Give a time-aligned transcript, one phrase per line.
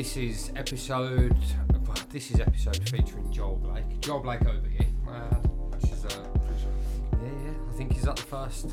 [0.00, 1.36] This is episode.
[2.08, 4.00] This is episode featuring Joel Blake.
[4.00, 5.24] Joel Blake over here, man.
[5.74, 6.26] Which is uh,
[7.22, 7.52] yeah, yeah.
[7.68, 8.70] I think he's at the first,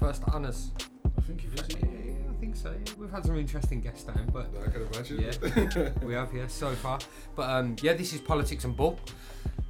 [0.00, 0.70] first honours.
[1.14, 1.76] I think it is.
[1.76, 2.70] Yeah, yeah, I think so.
[2.70, 2.92] Yeah.
[2.96, 5.20] We've had some interesting guests down, but I can imagine.
[5.20, 5.90] Yeah.
[6.02, 7.00] we have, yeah, so far.
[7.34, 8.98] But um, yeah, this is politics and bull,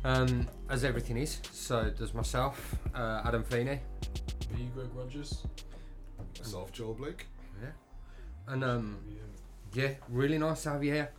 [0.05, 1.41] um, as everything is.
[1.51, 3.81] So does myself, uh, Adam Feeney,
[4.57, 5.43] Me, Greg Rogers.
[6.39, 7.27] Myself, Joel Blake.
[7.61, 7.71] yeah,
[8.47, 8.99] and um,
[9.77, 11.11] yeah, really nice to have you here.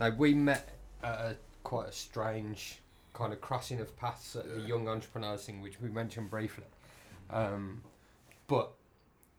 [0.00, 0.68] Like we met
[1.02, 2.78] at a quite a strange
[3.12, 6.64] kind of crossing of paths at the Young Entrepreneurs thing, which we mentioned briefly.
[7.30, 7.82] Um,
[8.46, 8.72] but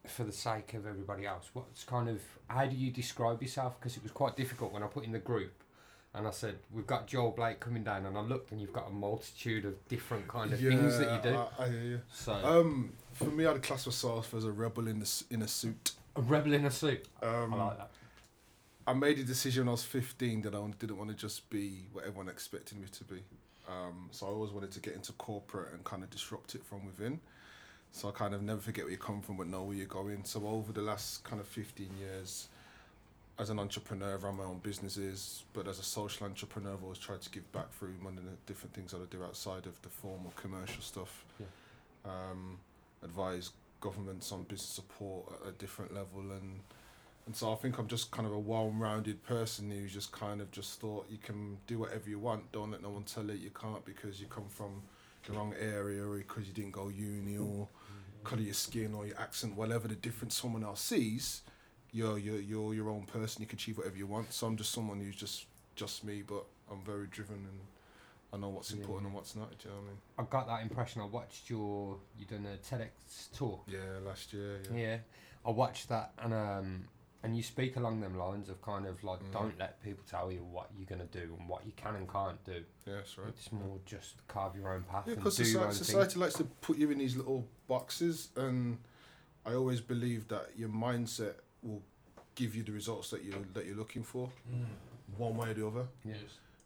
[0.06, 3.80] for the sake of everybody else, what's kind of how do you describe yourself?
[3.80, 5.54] Because it was quite difficult when I put in the group.
[6.12, 8.88] And I said, we've got Joel Blake coming down, and I looked, and you've got
[8.88, 11.38] a multitude of different kind of things that you do.
[11.38, 12.02] I, I hear you.
[12.12, 15.92] so, Um, for me, I'd class myself as a rebel in the in a suit.
[16.16, 17.08] a rebel in a suit.
[17.22, 17.92] Um, I like that.
[18.90, 21.86] I made a decision when I was 15 that I didn't want to just be
[21.94, 23.22] what everyone expected me to be.
[23.68, 26.88] Um, so I always wanted to get into corporate and kind of disrupt it from
[26.88, 27.20] within.
[27.92, 30.24] So I kind of never forget where you come from but know where you're going.
[30.24, 32.48] So over the last kind of 15 years,
[33.38, 36.98] as an entrepreneur, I've run my own businesses, but as a social entrepreneur, I've always
[36.98, 39.80] tried to give back through one of the different things that I do outside of
[39.84, 41.26] the formal commercial stuff.
[41.40, 41.46] Yeah.
[42.06, 42.58] Um,
[43.04, 46.62] advise governments on business support at a different level and
[47.30, 50.50] and so I think I'm just kind of a well-rounded person who's just kind of
[50.50, 52.52] just thought you can do whatever you want.
[52.52, 54.82] Don't let no one tell you you can't because you come from
[55.28, 57.68] the wrong area or because you didn't go uni or
[58.24, 61.44] colour your skin or your accent, whatever the difference someone else sees.
[61.92, 63.44] You're you're you're your own person.
[63.44, 64.34] You can achieve whatever you want.
[64.34, 67.60] So I'm just someone who's just just me, but I'm very driven and
[68.34, 68.78] I know what's Yeah.
[68.80, 69.52] important and what's not.
[69.60, 69.98] Do you know what I mean?
[70.18, 71.04] I got that impression.
[71.04, 73.66] I watched your you done a TEDx talk.
[73.68, 74.62] Yeah, last year.
[74.74, 74.78] Yeah.
[74.80, 74.98] Yeah,
[75.46, 76.84] I watched that and um
[77.24, 79.32] and you speak along them lines of kind of like Mm.
[79.34, 82.42] don't let people tell you what you're gonna do and what you can and can't
[82.46, 82.64] do.
[82.86, 83.28] Yeah, that's right.
[83.30, 86.78] It's more just carve your own path Yeah, because do society, society likes to put
[86.78, 88.78] you in these little boxes, and
[89.46, 91.84] I always believe that your mindset will
[92.36, 94.32] give you the results that you that you're looking for,
[95.18, 95.88] one way or the other.
[96.06, 96.18] Yes.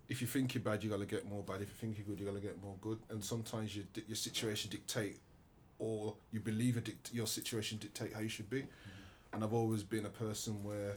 [0.09, 1.61] If you think you're bad, you gotta get more bad.
[1.61, 2.99] If you think you're good, you gotta get more good.
[3.09, 5.19] And sometimes your your situation dictate,
[5.79, 8.67] or you believe a dict- your situation dictate how you should be.
[9.33, 10.93] And I've always been a person where,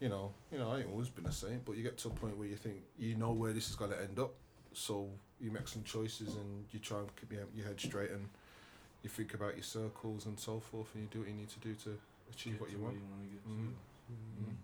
[0.00, 2.10] you know, you know, I ain't always been the same, but you get to a
[2.12, 4.32] point where you think you know where this is gonna end up,
[4.72, 5.08] so
[5.40, 8.28] you make some choices and you try and keep your, your head straight and
[9.02, 11.58] you think about your circles and so forth, and you do what you need to
[11.60, 11.96] do to
[12.32, 13.02] achieve Get what to you where want.
[13.10, 13.50] wanna get to.
[13.50, 13.72] Mhm.
[14.50, 14.54] Mm.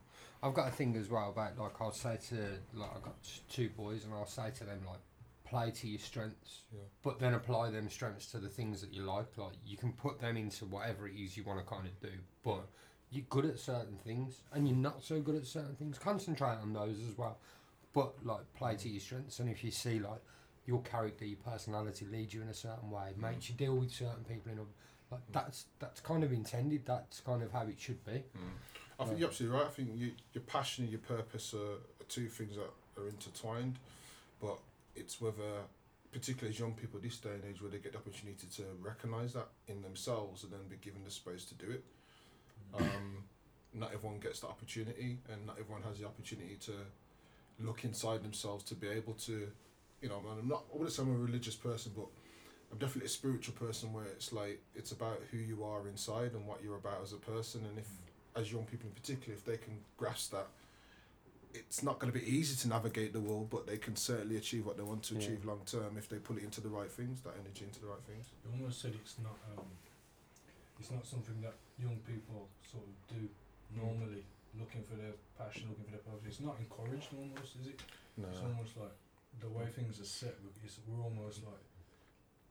[0.42, 2.36] I've got a thing as well about like I'll say to
[2.74, 3.14] like I've got
[3.48, 4.98] two boys and I'll say to them like
[5.44, 6.80] play to your strengths, Yeah.
[7.02, 9.36] but then apply them strengths to the things that you like.
[9.38, 12.10] Like you can put them into whatever it is you want to kind of do,
[12.42, 12.66] but
[13.14, 15.98] you're good at certain things and you're not so good at certain things.
[15.98, 17.38] Concentrate on those as well,
[17.92, 19.38] but like play to your strengths.
[19.38, 20.20] And if you see like
[20.66, 24.24] your character, your personality leads you in a certain way, makes you deal with certain
[24.24, 24.62] people in a
[25.10, 26.86] like that's that's kind of intended.
[26.86, 28.12] That's kind of how it should be.
[28.12, 28.54] Mm.
[28.98, 29.66] I think you're absolutely right.
[29.66, 33.78] I think you, your passion and your purpose are, are two things that are intertwined,
[34.40, 34.58] but
[34.94, 35.66] it's whether,
[36.12, 39.32] particularly as young people this day and age, where they get the opportunity to recognise
[39.32, 41.84] that in themselves and then be given the space to do it.
[42.76, 43.24] Um,
[43.72, 46.72] not everyone gets the opportunity, and not everyone has the opportunity to
[47.60, 49.48] look inside themselves to be able to,
[50.00, 50.18] you know.
[50.30, 50.64] And I'm not.
[50.72, 52.06] I wouldn't say I'm a religious person, but
[52.72, 56.46] I'm definitely a spiritual person where it's like it's about who you are inside and
[56.46, 57.88] what you're about as a person, and if
[58.36, 60.48] as young people in particular, if they can grasp that,
[61.52, 64.66] it's not going to be easy to navigate the world, but they can certainly achieve
[64.66, 65.20] what they want to Yeah.
[65.20, 67.86] achieve long term if they put it into the right things, that energy into the
[67.86, 68.26] right things.
[68.44, 69.66] You almost said it's not um,
[70.80, 73.28] it's not something that young people sort of do
[73.74, 74.24] normally,
[74.58, 76.38] looking for their passion, looking for their purpose.
[76.38, 77.80] It's not encouraged almost, is it?
[78.16, 78.28] No.
[78.28, 78.94] It's almost like
[79.40, 80.34] the way things are set.
[80.64, 81.62] It's, we're almost like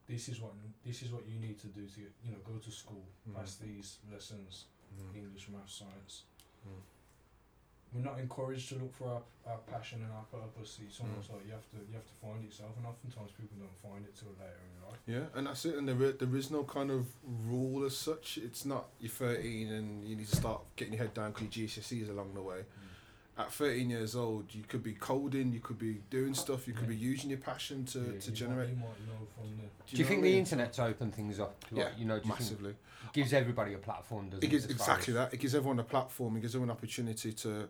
[0.07, 0.51] this is what
[0.83, 3.35] this is what you need to do to get, you know go to school, Mm.
[3.35, 4.65] pass these lessons,
[4.99, 5.15] Mm.
[5.15, 6.23] English, math, science.
[6.67, 6.81] Mm.
[7.93, 10.79] We're not encouraged to look for our, our passion and our purpose.
[10.85, 11.09] It's Mm.
[11.09, 13.77] almost like you have to you have to find it yourself, and oftentimes people don't
[13.91, 14.99] find it till later in life.
[15.05, 15.75] Yeah, and that's it.
[15.75, 17.05] And there there is no kind of
[17.47, 18.37] rule as such.
[18.37, 21.67] It's not you're 13 and you need to start getting your head down because your
[21.67, 22.61] GCSEs along the way.
[23.35, 26.87] At 13 years old, you could be coding, you could be doing stuff, you could
[26.87, 28.69] be using your passion to, Yeah, to you might- generate.
[28.69, 30.37] you might know from the Do you know think what I the mean?
[30.37, 31.65] internet's opened things up?
[31.71, 32.69] Like, Yeah, you know, do you think Massively.
[32.71, 35.33] it gives everybody a platform, doesn't It gives as far exactly as- that.
[35.33, 36.37] It gives everyone a platform.
[36.37, 37.69] It gives everyone an opportunity to,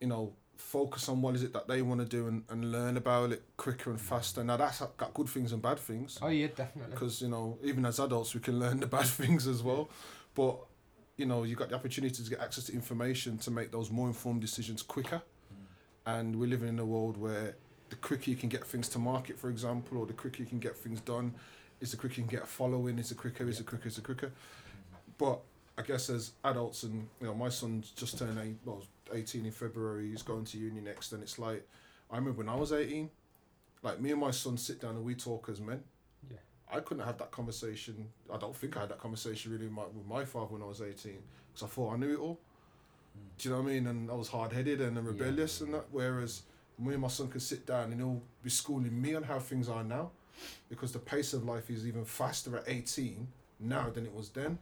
[0.00, 2.96] you know, focus on what is it that they want to do and, and learn
[2.96, 4.02] about it quicker and mm.
[4.02, 4.42] faster.
[4.42, 6.94] Now that's got good things and bad things Oh yeah, definitely.
[6.94, 9.88] because you know even as adults we can learn the bad things as well,
[10.34, 10.56] but
[11.18, 14.06] you know you got the opportunity to get access to information to make those more
[14.06, 15.20] informed decisions quicker.
[15.52, 16.18] Mm.
[16.18, 17.54] and we're living in a world where
[17.90, 20.58] the quicker you can get things to market, for example, or the quicker you can
[20.58, 21.34] get things done,
[21.80, 23.96] is the quicker you can get a following, is the quicker, is the quicker, is
[23.96, 24.32] the quicker.
[25.16, 25.40] But
[25.76, 28.82] I guess as adults, and you know, my son's just turned eight, well,
[29.12, 31.66] 18 in February, he's going to uni next, and it's like,
[32.10, 33.10] I remember when I was 18,
[33.82, 35.82] like me and my son sit down and we talk as men.
[36.72, 38.08] I couldn't have that conversation.
[38.32, 40.66] I don't think I had that conversation really with my, with my father when I
[40.66, 40.94] was 18
[41.52, 42.38] because I thought I knew it all.
[43.38, 43.86] Do you know what I mean?
[43.86, 45.64] And I was hard headed and rebellious Yeah.
[45.66, 45.84] and that.
[45.90, 46.42] Whereas
[46.78, 49.68] me and my son can sit down and he'll be schooling me on how things
[49.68, 50.10] are now
[50.68, 53.26] because the pace of life is even faster at 18
[53.60, 54.58] now than it was then.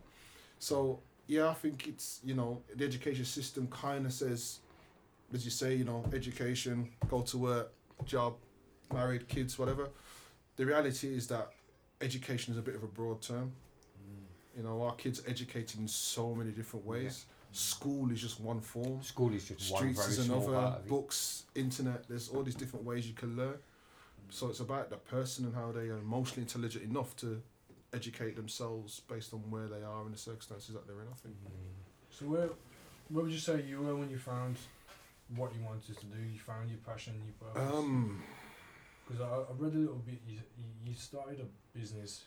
[0.58, 4.60] So, yeah, I think it's, you know, the education system kind of says,
[5.34, 7.72] as you say, you know, education, go to work,
[8.06, 8.36] job,
[8.94, 9.90] married, kids, whatever.
[10.56, 11.50] The reality is that
[12.00, 13.52] education is a bit of a broad term.
[13.52, 14.56] Mm.
[14.58, 17.26] You know, our kids are educated in so many different ways.
[17.52, 19.02] School is just one form.
[19.02, 20.52] School is just one Streets very is small another.
[20.52, 20.88] part of it.
[20.88, 22.06] Books, internet.
[22.08, 23.54] There's all these different ways you can learn.
[23.54, 23.58] Mm.
[24.30, 27.40] So it's about the person and how they are emotionally intelligent enough to
[27.92, 31.08] educate themselves based on where they are and the circumstances that they're in.
[31.10, 31.34] I think.
[31.36, 31.50] Mm.
[32.10, 32.48] So where,
[33.08, 34.56] where would you say you were when you found
[35.34, 36.18] what you wanted to do?
[36.32, 37.74] You found your passion, your purpose.
[37.74, 38.22] Um,
[39.06, 40.20] Because I, I read a little bit.
[40.26, 41.46] You, you- you started a
[41.78, 42.22] business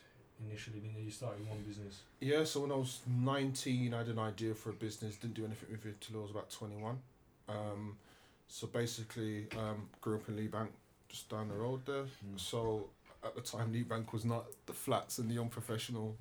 [0.48, 1.04] initially, didn't you?
[1.04, 2.00] You started one business.
[2.20, 2.44] yeah.
[2.44, 5.16] So when I was 19, I had an idea for a business.
[5.16, 6.98] Didn't do anything with it till I was about 21.
[7.48, 7.96] Um,
[8.48, 10.70] so basically, um, grew up in Lee Bank,
[11.08, 12.04] just down the road there.
[12.36, 12.86] So
[13.24, 16.16] at the time, Lee Bank was not the flats and the young professional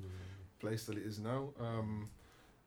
[0.59, 1.49] place that it is now.
[1.59, 2.09] Um,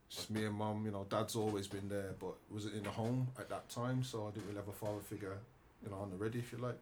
[0.08, 3.28] just me and mum, you know, dad's always been there, but wasn't in the home
[3.38, 5.38] at that time, so I didn't really have a father figure,
[5.82, 6.78] you know, on the ready, if you like.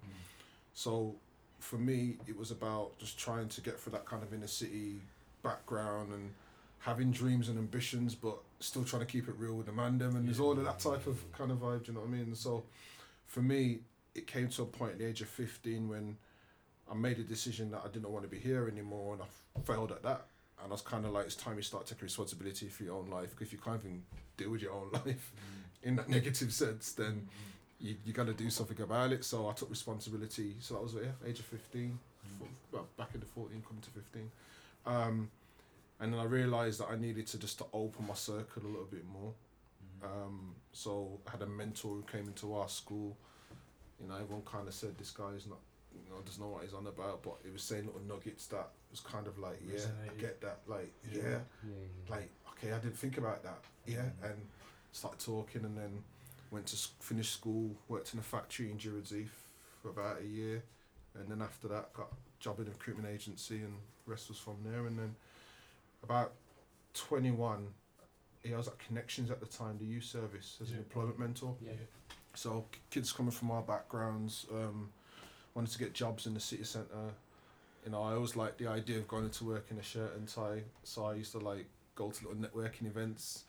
[0.75, 1.15] So
[1.61, 5.01] for me, it was about just trying to get through that kind of inner city
[5.43, 6.31] background and
[6.81, 10.27] having dreams and ambitions, but still trying to keep it real with the mandem, and
[10.27, 11.85] there's all of that type of kind of vibe.
[11.85, 12.35] Do you know what I mean?
[12.35, 12.65] So
[13.27, 13.81] for me,
[14.15, 16.17] it came to a point at the age of 15 when
[16.91, 19.93] I made a decision that I didn't want to be here anymore, and I failed
[19.93, 20.27] at that.
[20.63, 23.09] And I was kind of like, it's time you start taking responsibility for your own
[23.09, 23.31] life.
[23.31, 24.03] Because if you can't even
[24.37, 25.89] deal with your own life mm.
[25.89, 27.27] in that negative sense, then mm-hmm.
[27.81, 29.25] You, you got to do something about it.
[29.25, 30.57] So I took responsibility.
[30.61, 31.99] So that was yeah, age of 15,
[32.43, 34.31] f- well, back into 14, coming to 15.
[34.87, 35.31] Um,
[36.01, 38.89] and then I realised that I needed to just to open my circle a little
[38.91, 39.33] bit more.
[40.03, 43.17] Um, so I had a mentor who came into our school.
[44.01, 45.59] You know, everyone kind of said this guy is not,
[45.93, 48.69] you know, doesn't know what he's on about, but he was saying little nuggets that
[48.91, 50.61] was kind of like, yeah, I get that.
[50.67, 51.23] Like, Yeah.
[51.23, 51.29] yeah,
[51.65, 53.59] Yeah, like okay, I didn't think about that.
[53.87, 54.31] Yeah, Mhm.
[54.31, 54.47] and
[54.93, 56.03] started talking, and then
[56.51, 59.29] went to finish school, worked in a factory in Jersey
[59.83, 60.63] for about a year,
[61.15, 63.75] and then after that got a job in a recruitment agency, and
[64.07, 64.87] rest was from there.
[64.87, 65.15] And then
[66.03, 66.33] about
[66.95, 67.69] twenty one,
[68.45, 71.55] yeah, I was at Connections at the time, the youth service as an employment mentor.
[71.65, 71.73] Yeah.
[72.35, 74.91] So k- kids coming from our backgrounds um,
[75.55, 77.15] wanted to get jobs in the city centre.
[77.85, 80.29] You know, I always liked the idea of going to work in a shirt and
[80.29, 80.63] tie.
[80.85, 83.45] So I used to like go to little networking events.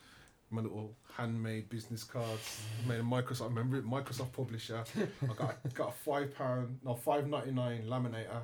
[0.51, 3.43] My little handmade business cards, made a Microsoft.
[3.43, 4.83] I remember it, Microsoft publisher.
[5.23, 8.41] I got got a five pound, no five ninety nine laminator.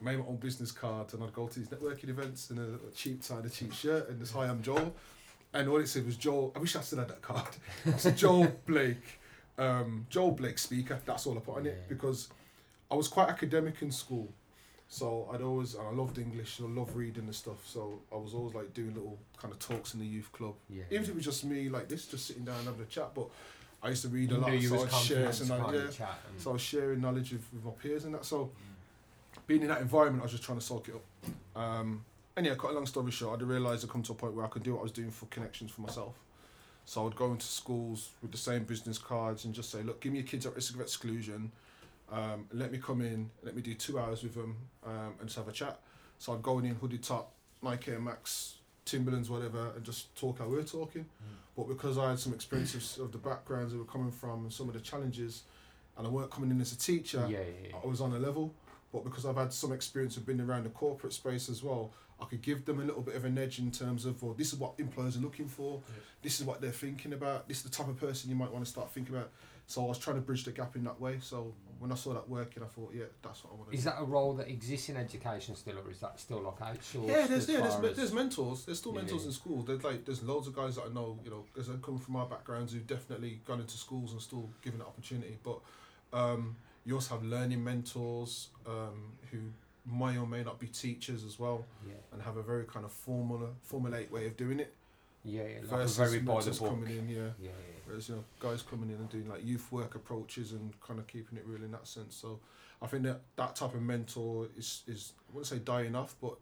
[0.00, 3.22] Made my own business cards, and I'd go to these networking events in a, cheap
[3.22, 4.92] tie, and a cheap shirt, and this hi, I'm Joel.
[5.54, 6.52] And all it said was Joel.
[6.56, 7.54] I wish I still had that card.
[7.86, 9.20] I said Joel Blake,
[9.58, 10.98] um, Joel Blake speaker.
[11.06, 12.30] That's all I put on it because
[12.90, 14.28] I was quite academic in school,
[14.92, 16.58] so I'd always and I loved English.
[16.58, 17.66] and I loved reading and stuff.
[17.66, 20.82] So I was always like doing little kind of talks in the youth club, yeah.
[20.90, 23.14] even if it was just me like this, just sitting down and having a chat.
[23.14, 23.28] But
[23.82, 25.48] I used to read You a lot, so I'd share some.
[25.48, 25.80] Yeah.
[26.28, 28.26] and- So I was sharing knowledge with, with my peers and that.
[28.26, 28.50] So
[29.46, 31.58] being in that environment, I was just trying to soak it up.
[31.58, 32.04] Um,
[32.36, 34.44] and yeah, cut a long story short, I realised I'd come to a point where
[34.44, 36.16] I could do what I was doing for connections for myself.
[36.84, 40.00] So I would go into schools with the same business cards and just say, look,
[40.02, 41.50] give me your kids at risk of exclusion.
[42.12, 45.36] Um, let me come in, let me do two hours with them um, and just
[45.36, 45.80] have a chat.
[46.18, 50.46] So I'd go in, hoodie top, Nike Air Max, Timberlands, whatever, and just talk how
[50.46, 51.06] we're talking.
[51.56, 54.68] But because I had some experiences of the backgrounds they were coming from and some
[54.68, 55.42] of the challenges,
[55.96, 57.76] and I weren't coming in as a teacher, yeah, yeah, yeah.
[57.82, 58.54] I was on a level.
[58.92, 62.26] But because I've had some experience of being around the corporate space as well, I
[62.26, 64.58] could give them a little bit of an edge in terms of, well, this is
[64.58, 65.80] what employers are looking for,
[66.22, 68.64] this is what they're thinking about, this is the type of person you might want
[68.64, 69.30] to start thinking about.
[69.66, 71.18] So I was trying to bridge the gap in that way.
[71.20, 73.82] So when I saw that working, I thought, yeah, that's what I want to Is
[73.82, 73.90] do.
[73.90, 77.08] that a role that exists in education still, or is that still like outsourced?
[77.08, 78.64] Yeah, there's yeah, there's, as- there's mentors.
[78.64, 79.26] There's still mentors yeah.
[79.26, 79.62] in school.
[79.62, 81.18] There's like there's loads of guys that I know.
[81.24, 84.78] You know, because come from our backgrounds who've definitely gone into schools and still given
[84.78, 85.38] that opportunity.
[85.42, 85.58] But
[86.12, 89.38] um, you also have learning mentors um, who
[89.84, 91.94] may or may not be teachers as well Yeah.
[92.12, 94.72] and have a very kind of formula formulate way of doing it.
[95.24, 97.16] Yeah, yeah, like versus very mentors coming in, yeah.
[97.40, 97.50] Yeah, yeah.
[97.86, 101.06] Whereas you know, guys coming in and doing like youth work approaches and kind of
[101.06, 102.16] keeping it real in that sense.
[102.16, 102.40] So
[102.80, 106.34] I think that that type of mentor is is I wouldn't say dying off, but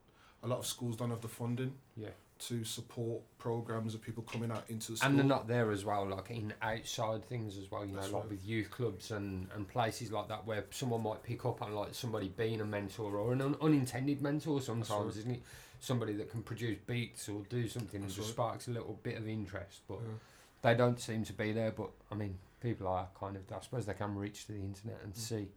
[0.43, 2.09] a lot of schools don't have the funding Yeah.
[2.39, 5.11] to support programs of people coming out into the school.
[5.11, 8.13] And they're not there as well, like in outside things as well, you know, That's
[8.13, 11.75] like with youth clubs and, and places like that where someone might pick up on
[11.75, 15.17] like somebody being a mentor or an un- unintended mentor sometimes, right.
[15.19, 15.43] isn't it?
[15.81, 19.17] Somebody that can produce beats or do something That's that just sparks a little bit
[19.17, 20.09] of interest, but Yeah.
[20.63, 21.71] they don't seem to be there.
[21.71, 25.01] But I mean, people are kind of, I suppose they can reach to the internet
[25.03, 25.17] and Mm.
[25.17, 25.49] see,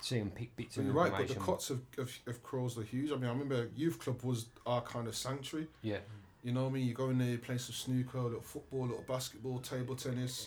[0.00, 2.78] see and pick bits But of you're right, but the cuts of, of, of Crows
[2.78, 3.10] are huge.
[3.10, 5.66] I mean, I remember youth club was our kind of sanctuary.
[5.82, 5.98] yeah,
[6.44, 6.86] You know what I mean?
[6.86, 9.96] You go in there, you play some snooker, a little football, a little basketball, table
[9.96, 10.46] tennis,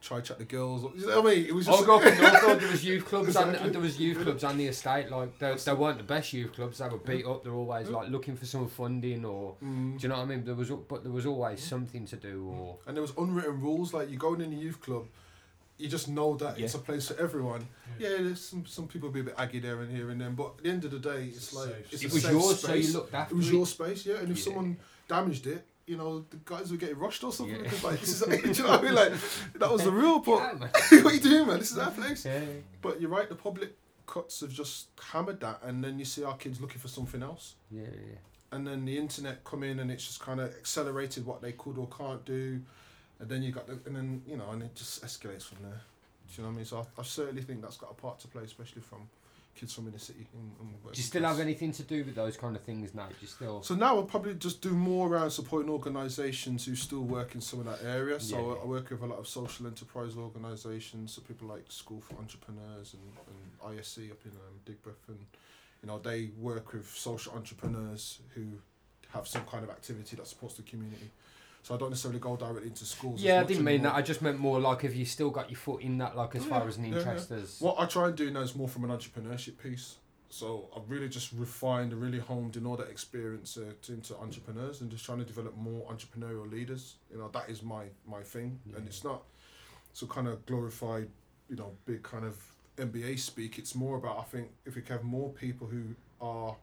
[0.00, 0.82] try chat the girls.
[0.96, 1.46] You know what I mean?
[1.46, 2.60] It was just I grew up in Northwood.
[2.60, 3.56] There was youth clubs Exactly.
[3.58, 5.10] and there was youth clubs on the estate.
[5.10, 6.78] Like they, they weren't the best youth clubs.
[6.78, 7.42] They were beat up.
[7.42, 9.98] They're always like looking for some funding or Mm.
[9.98, 10.44] do you know what I mean?
[10.44, 13.92] There was but there was always something to do or And there was unwritten rules
[13.92, 15.06] like you going in a youth club,
[15.78, 17.66] you just know that it's a place for everyone.
[17.98, 20.52] Yeah, there's some some people be a bit aggy there and here and then, but
[20.58, 21.92] at the end of the day, it's It's like safe.
[21.92, 22.86] it's it a was safe yours, so space.
[22.88, 23.52] you looked after It was it.
[23.52, 24.16] your space, yeah.
[24.16, 24.44] And if Yeah.
[24.44, 24.76] someone
[25.08, 27.70] damaged it, you know, the guys were getting rushed or something Yeah.
[27.82, 28.94] like this is, do you know what I mean?
[28.94, 29.12] Like
[29.54, 30.70] that was the But man.
[31.04, 31.58] what you doing, man?
[31.58, 32.24] This is our place.
[32.24, 32.40] Yeah.
[32.82, 33.28] But you're right.
[33.28, 33.76] The public
[34.06, 37.54] cuts have just hammered that, and then you see our kids looking for something else.
[37.70, 38.18] Yeah, yeah.
[38.52, 41.76] and then the internet come in and it's just kind of accelerated what they could
[41.78, 42.62] or can't do
[43.20, 45.80] and then you got the and then you know and it just escalates from there
[46.28, 48.20] do you know what I mean so I, I certainly think that's got a part
[48.20, 49.08] to play especially from
[49.58, 52.36] kids from inner city and, and Do you still have anything to do with those
[52.36, 53.06] kind of things now?
[53.08, 53.62] Do you still?
[53.62, 57.60] so now I'll probably just do more around supporting organisations who still work in some
[57.60, 58.20] of that area.
[58.20, 58.62] So Yeah, yeah.
[58.62, 62.94] I work with a lot of social enterprise organisations, so people like School for Entrepreneurs
[62.94, 65.18] and, and ISC up in um, Digbeth, and
[65.82, 68.46] you know they work with social entrepreneurs who
[69.12, 71.10] have some kind of activity that supports the community.
[71.68, 73.20] So I don't necessarily go directly into schools.
[73.20, 73.92] Yeah, I didn't mean anymore.
[73.92, 73.98] that.
[73.98, 76.46] I just meant more like if you still got your foot in that, like as
[76.46, 76.96] Oh, far as an Yeah, yeah.
[76.96, 77.60] interest as.
[77.60, 79.96] What I try and do now is more from an entrepreneurship piece.
[80.30, 84.16] So I've really just refined and really honed in all that experience uh, to, into
[84.16, 86.94] entrepreneurs and just trying to develop more entrepreneurial leaders.
[87.12, 89.24] You know, that is my my thing, and it's not
[89.92, 91.10] so kind of glorified,
[91.50, 92.36] you know, big kind of
[92.78, 93.58] MBA speak.
[93.58, 95.82] It's more about I think if we can have more people who
[96.18, 96.56] are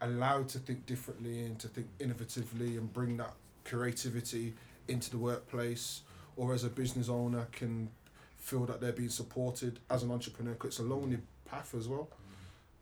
[0.00, 3.32] allowed to think differently and to think innovatively and bring that
[3.64, 4.54] creativity
[4.88, 6.02] into the workplace,
[6.36, 7.90] or as a business owner can
[8.38, 12.10] feel that they're being supported as an entrepreneur 'cause it's a lonely path as well.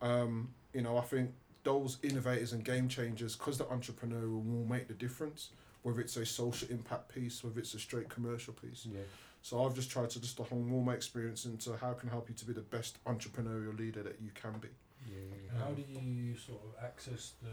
[0.01, 4.87] Um, you know, I think those innovators and game changers, because the entrepreneur will make
[4.89, 5.51] the difference,
[5.83, 8.85] whether it's a social impact piece, whether it's a straight commercial piece.
[8.85, 8.99] Yeah.
[9.41, 12.35] So I've just tried to just hone all my experience into how can help you
[12.35, 14.69] to be the best entrepreneurial leader that you can be.
[15.07, 15.17] Yeah.
[15.51, 17.49] And how do you sort of access the,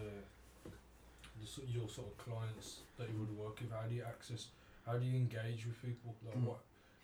[1.40, 3.70] the your sort of clients that you would work with?
[3.72, 4.48] How do you access?
[4.86, 6.14] How do you engage with people?
[6.26, 6.44] Like Mm.
[6.44, 6.60] what?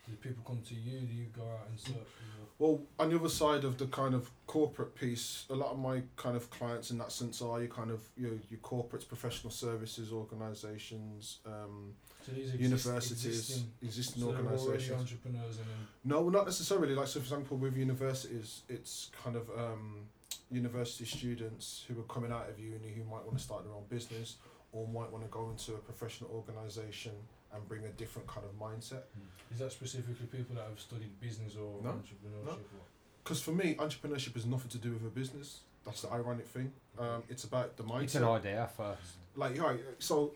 [0.09, 1.01] Do people come to you?
[1.01, 1.95] Do you go out and search?
[1.95, 5.79] for Well, on the other side of the kind of corporate piece, a lot of
[5.81, 9.51] my kind of clients in that sense are your kind of your your corporates, professional
[9.51, 15.01] services organisations, um, So exist, universities, existing, existing so organisations.
[15.01, 15.67] entrepreneurs and
[16.05, 16.95] No, not necessarily.
[16.95, 20.09] Like, so for example, with universities, it's kind of um,
[20.51, 23.85] university students who are coming out of uni who might want to start their own
[23.89, 24.37] business
[24.73, 27.13] or might want to go into a professional organisation
[27.55, 29.03] and bring a different kind of mindset.
[29.53, 32.49] is that specifically people that have studied business or No, entrepreneurship?
[32.49, 32.85] Or?
[33.25, 35.61] Because for me, entrepreneurship has nothing to do with a business.
[35.85, 36.73] That's the ironic thing.
[36.99, 38.03] Um, it's about the mindset.
[38.05, 39.01] It's an idea first.
[39.37, 40.33] like right so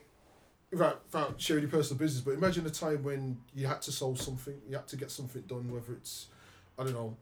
[0.71, 4.21] without, without sharing your personal business but imagine a time when you had to solve
[4.21, 6.27] something you had to get something done whether it's
[6.79, 7.17] i don't know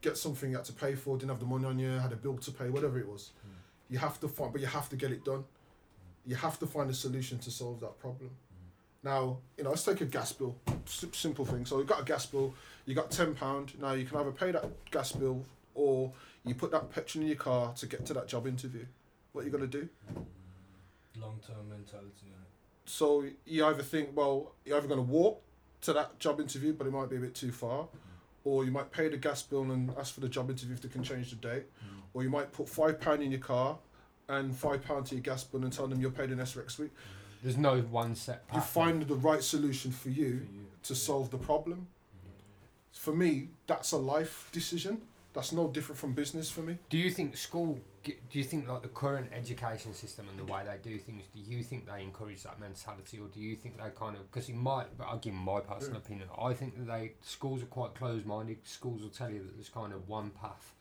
[0.00, 2.16] get something you had to pay for didn't have the money on you had a
[2.16, 3.32] bill to pay whatever it was.
[3.46, 3.50] Mm.
[3.90, 5.40] You have to find but you have to get it done.
[5.40, 5.44] Mm.
[6.26, 8.30] You have to find a solution to solve that problem.
[8.30, 9.04] Mm.
[9.04, 10.56] Now you know let's take a gas bill.
[10.84, 11.66] Simple thing.
[11.66, 12.54] So you've got a gas bill
[12.86, 15.44] you got 10 pound now you can either pay that gas bill
[15.74, 16.12] or
[16.44, 18.86] you put that petrol in your car to get to that job interview.
[19.32, 19.88] What are you going to do?
[21.20, 22.32] Long term mentality.
[22.84, 25.42] so you either think, well, you're either going to walk
[25.82, 27.88] to that job interview, but it might be a bit too far,
[28.46, 30.88] or you might pay the gas bill and ask for the job interview if they
[30.88, 31.64] can change the date,
[32.14, 33.76] or you might put five pound in your car
[34.28, 36.90] and five pound to your gas bill and tell them you're paid in next week.
[37.42, 38.44] There's no one set.
[38.54, 40.46] You find the right solution for For you you
[40.84, 40.98] to yeah.
[40.98, 41.88] solve the problem.
[42.92, 45.02] For me, that's a life decision.
[45.36, 46.78] That's no different from business for me.
[46.88, 47.78] Do you think school?
[48.02, 51.24] Do you think like the current education system and the way they do things?
[51.34, 54.30] Do you think they encourage that mentality, or do you think they kind of?
[54.32, 56.04] Because in my, but I'll give my personal Yeah.
[56.06, 56.28] opinion.
[56.40, 58.66] I think that they schools are quite closed-minded.
[58.66, 60.72] Schools will tell you that there's kind of one path.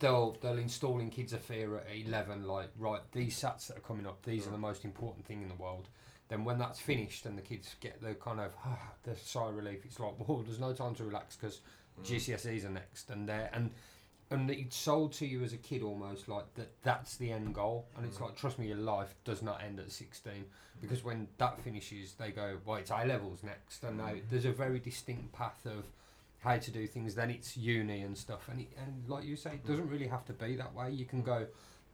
[0.00, 3.86] They'll they'll install in kids a fear at eleven, like right, these sats that are
[3.88, 5.88] coming up, these are the most important thing in the world.
[6.28, 9.54] then when that's finished and the kids get the kind of ah, the sigh of
[9.54, 11.60] relief, it's like, well, there's no time to relax because.
[12.04, 13.70] GCSEs are next, and there and
[14.28, 16.72] and it's sold to you as a kid almost like that.
[16.82, 18.22] That's the end goal, and it's Mm.
[18.22, 20.46] like, trust me, your life does not end at 16
[20.80, 24.28] because when that finishes, they go, well, it's A levels next, and now Mm.
[24.28, 25.86] there's a very distinct path of
[26.40, 27.14] how to do things.
[27.14, 30.24] Then it's uni and stuff, and it, and like you say, it doesn't really have
[30.24, 30.90] to be that way.
[30.90, 31.46] You can go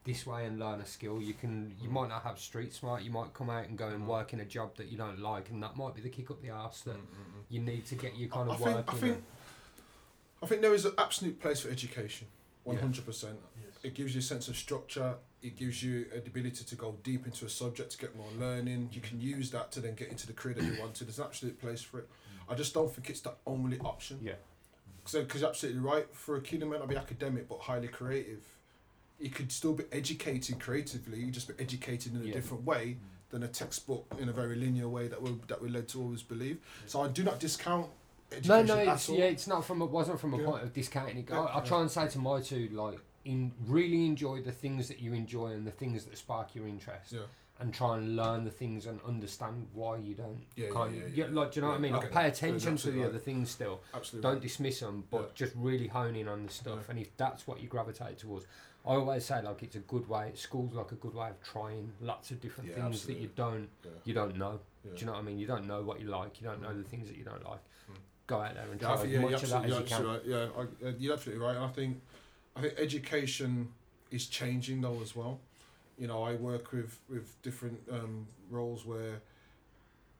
[0.03, 1.21] this way and learn a skill.
[1.21, 3.03] You can you might not have street smart.
[3.03, 5.51] You might come out and go and work in a job that you don't like,
[5.51, 6.97] and that might be the kick up the arse that
[7.49, 8.93] you need to get you kind I of think- work.
[8.93, 9.23] I think-
[10.43, 12.27] I think there is an absolute place for education,
[12.67, 13.07] 100%.
[13.07, 13.35] Yes.
[13.81, 15.15] It gives you a sense of structure.
[15.41, 18.89] It gives you the ability to go deep into a subject to get more learning.
[18.91, 19.37] You can mm-hmm.
[19.37, 21.05] use that to then get into the career that you want to.
[21.05, 22.09] There's an absolute place for it.
[22.09, 22.53] Mm.
[22.53, 24.19] I just don't think it's the only option.
[24.21, 24.33] Yeah.
[25.05, 26.05] So, because you're absolutely right.
[26.13, 28.43] For a kid who might not be academic but highly creative,
[29.19, 31.19] You could still be educated creatively.
[31.19, 32.33] You just be educated in a Yeah.
[32.33, 33.31] different way mm.
[33.31, 36.23] than a textbook in a very linear way that we that we're led to always
[36.23, 36.57] believe.
[36.87, 37.89] So I do not discount
[38.45, 39.81] No, no, it's, yeah, it's not from.
[39.81, 40.45] It wasn't from a Yeah.
[40.45, 41.31] point of discounting it.
[41.31, 44.99] I, I try and say to my two, like, in really enjoy the things that
[44.99, 47.21] you enjoy and the things that spark your interest, Yeah.
[47.59, 50.43] and try and learn the things and understand why you don't.
[50.55, 51.25] Yeah, yeah, yeah, yeah.
[51.31, 51.93] like, do you know what I mean?
[51.93, 53.81] Like, pay attention to the absolutely other things still.
[53.93, 54.29] Absolutely.
[54.29, 56.89] Don't dismiss them, but just really hone in on the stuff.
[56.89, 58.45] And if that's what you gravitate towards,
[58.85, 60.31] I always say like it's a good way.
[60.35, 63.69] School's like a good way of trying lots of different things that you don't
[64.03, 64.59] you don't know.
[64.83, 65.39] Do you know what I mean?
[65.39, 66.41] You don't know what you like.
[66.41, 66.83] You don't know Mm.
[66.83, 67.61] the things that you don't like.
[68.27, 69.83] Go out there and Yeah, try I think, as yeah, much you're of that absolutely,
[69.85, 70.07] as you're can.
[70.07, 70.21] right.
[70.25, 71.57] Yeah, I, uh, you're absolutely right.
[71.57, 72.01] I think,
[72.55, 73.67] I think education
[74.11, 75.39] is changing though as well.
[75.97, 79.21] You know, I work with with different um, roles where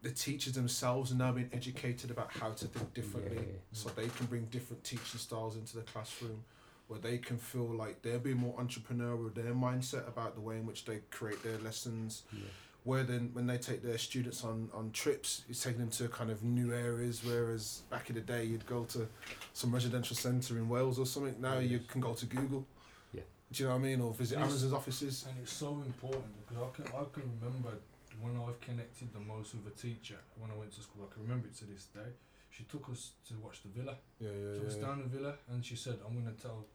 [0.02, 3.54] the teachers themselves are now being educated about how to think differently, Yeah.
[3.72, 6.44] so they can bring different teaching styles into the classroom,
[6.90, 10.66] where they can feel like they're being more entrepreneurial their mindset about the way in
[10.66, 12.40] which they create their lessons, Yeah.
[12.84, 16.30] Where then when they take their students on, on trips, it's taking them to kind
[16.30, 17.22] of new areas.
[17.24, 19.08] Whereas back in the day, you'd go to
[19.54, 21.36] some residential centre in Wales or something.
[21.40, 21.88] Now you Yes.
[21.88, 22.66] can go to Google.
[23.14, 23.22] Yeah.
[23.52, 24.02] Do you know what I mean?
[24.02, 24.48] Or visit Yes.
[24.50, 25.26] Amazon's offices.
[25.30, 27.74] And it's so important because I can I can remember
[28.22, 31.08] when I've connected the most with a teacher when I went to school.
[31.10, 32.12] I can remember it to this day.
[32.50, 33.96] She took us to watch the Villa.
[34.20, 34.86] Yeah, yeah, took us yeah.
[34.86, 36.66] down the Villa, and she said, "I'm going to tell."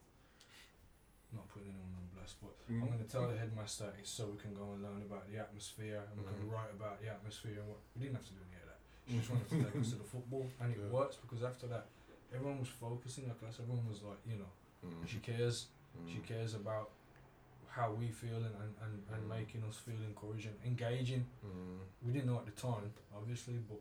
[1.33, 2.08] Not putting anyone on
[2.41, 2.83] but Mm.
[2.83, 5.38] I'm going to tell the headmaster it's so we can go and learn about the
[5.38, 6.53] atmosphere and we can Mhm.
[6.53, 7.79] write about the atmosphere and what.
[7.97, 8.81] We didn't have to do any of that.
[9.07, 10.88] She just wanted to take us to the football, and it Yeah.
[10.88, 11.87] works because after that,
[12.33, 13.59] everyone was focusing in the class.
[13.61, 14.51] Everyone was like, you know,
[14.85, 15.07] Mm.
[15.09, 15.69] she cares.
[16.07, 16.91] She cares about
[17.69, 21.27] how we feel and, and, and, and making us feel encouraging, engaging.
[22.03, 23.81] We didn't know at the time, obviously, but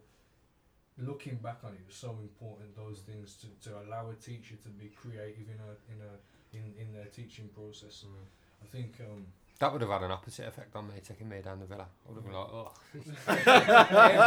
[0.98, 4.56] looking back on it, it was so important those things to, to allow a teacher
[4.56, 6.14] to be creative in a in a
[6.58, 8.04] in, in their teaching process.
[8.06, 8.26] Mm.
[8.64, 9.26] I think um,
[9.60, 11.86] That would have had an opposite effect on me taking me down the villa.
[11.86, 12.72] I would have been like, oh,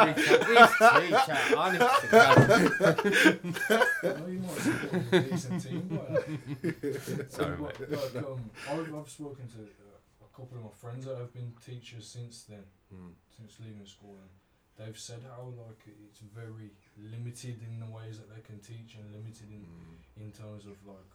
[0.00, 1.38] every teacher,
[4.02, 7.90] no, you might support a decent team, but Sorry, but, mate.
[7.90, 11.52] like, um, I've, I've spoken to uh, a couple of my friends that have been
[11.64, 12.64] teachers since then.
[12.92, 13.12] Mm.
[13.36, 14.30] since leaving school and
[14.76, 19.06] they've said how like it's very limited in the ways that they can teach and
[19.14, 19.94] limited in, Mm.
[20.26, 21.06] in terms of like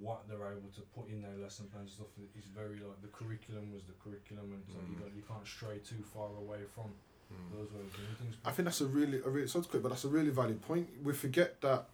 [0.00, 3.08] what they're able to put in their lesson plans and stuff it's very like the
[3.08, 5.00] curriculum was the curriculum and so you, Mm.
[5.02, 6.90] got, you can't stray too far away from
[7.32, 7.50] Mm.
[7.56, 9.88] those ways of doing things I think that's a really, a really, sounds quick, but
[9.88, 10.88] that's a really valid point.
[11.02, 11.88] We forget that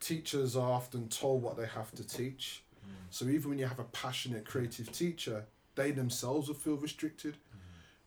[0.00, 2.62] teachers are often told what they have to teach.
[2.86, 2.90] Mm.
[3.10, 7.36] So even when you have a passionate, creative teacher, they themselves will feel restricted.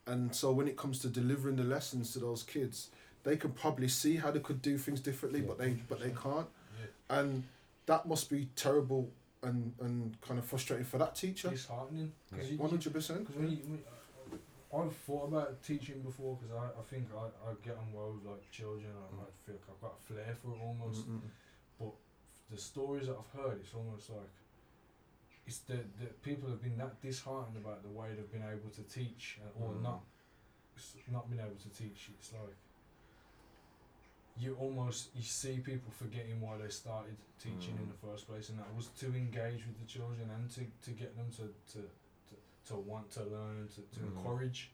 [0.06, 2.92] And so when it comes to delivering the lessons to those kids,
[3.24, 6.48] they can probably see how they could do things differently, but they but they can't.
[6.80, 7.20] yeah.
[7.20, 7.44] And
[7.88, 9.10] that must be terrible
[9.44, 11.50] and, and kind of frustrating for that teacher.
[11.50, 13.20] disheartening because One hundred percent.
[13.28, 13.80] Because when you, when,
[14.74, 18.26] I've thought about teaching before because I, I think I, I get on well with
[18.30, 18.92] like children.
[18.92, 21.06] I, I feel like I've got a flair for it almost.
[21.80, 21.94] But
[22.52, 24.30] the stories that I've heard, it's almost like
[25.46, 28.84] it's the, the people have been that disheartened about the way they've been able to
[28.84, 29.82] teach or Mm.
[29.84, 30.02] not
[30.76, 32.10] s- not been able to teach.
[32.20, 32.58] It's like
[34.40, 37.92] you almost you see people forgetting why they started teaching in Mm.
[37.94, 41.16] the first place, and that was to engage with the children and to, to get
[41.18, 41.80] them to, to,
[42.30, 44.18] to, to want to learn to, to Mm.
[44.18, 44.72] encourage.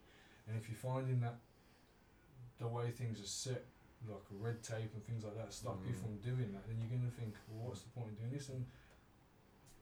[0.47, 1.37] And if you're finding that
[2.59, 3.63] the way things are set,
[4.07, 6.01] like red tape and things like that, stop you Mm.
[6.01, 8.49] from doing that, then you're going to think, well, what's the point of doing this?
[8.49, 8.65] And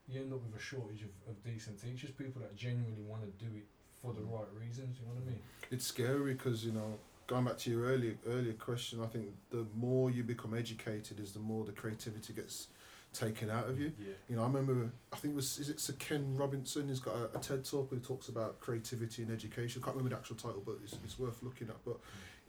[0.07, 3.45] you end up with a shortage of, of decent teachers, people that genuinely want to
[3.45, 3.65] do it
[4.01, 4.31] for the Mm.
[4.39, 4.99] right reasons.
[4.99, 5.41] You know what I mean?
[5.71, 6.99] It's scary because you know,
[7.31, 11.31] going back to your earlier earlier question, I think the more you become educated, is
[11.31, 12.67] the more the creativity gets
[13.13, 13.93] taken out of you.
[13.97, 14.13] Yeah.
[14.29, 16.89] You know, I remember, I think it was, is it Sir Ken Robinson?
[16.89, 19.81] He's got a, a TED talk where he talks about creativity and education.
[19.81, 21.75] I can't remember the actual title, but it's, it's worth looking at.
[21.85, 21.97] But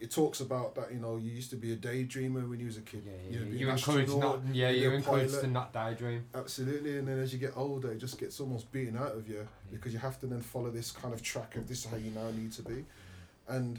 [0.00, 2.76] it talks about that, you know, you used to be a daydreamer when you was
[2.76, 3.04] a kid.
[3.06, 4.40] Yeah, You yeah, know, you an encourage not.
[4.52, 5.40] Yeah, you'd be you a encourage pilot.
[5.42, 6.24] to not daydream.
[6.34, 9.46] Absolutely, and then as you get older, it just gets almost beaten out of you
[9.70, 12.10] because you have to then follow this kind of track of this is how you
[12.10, 12.84] now need to be,
[13.48, 13.78] and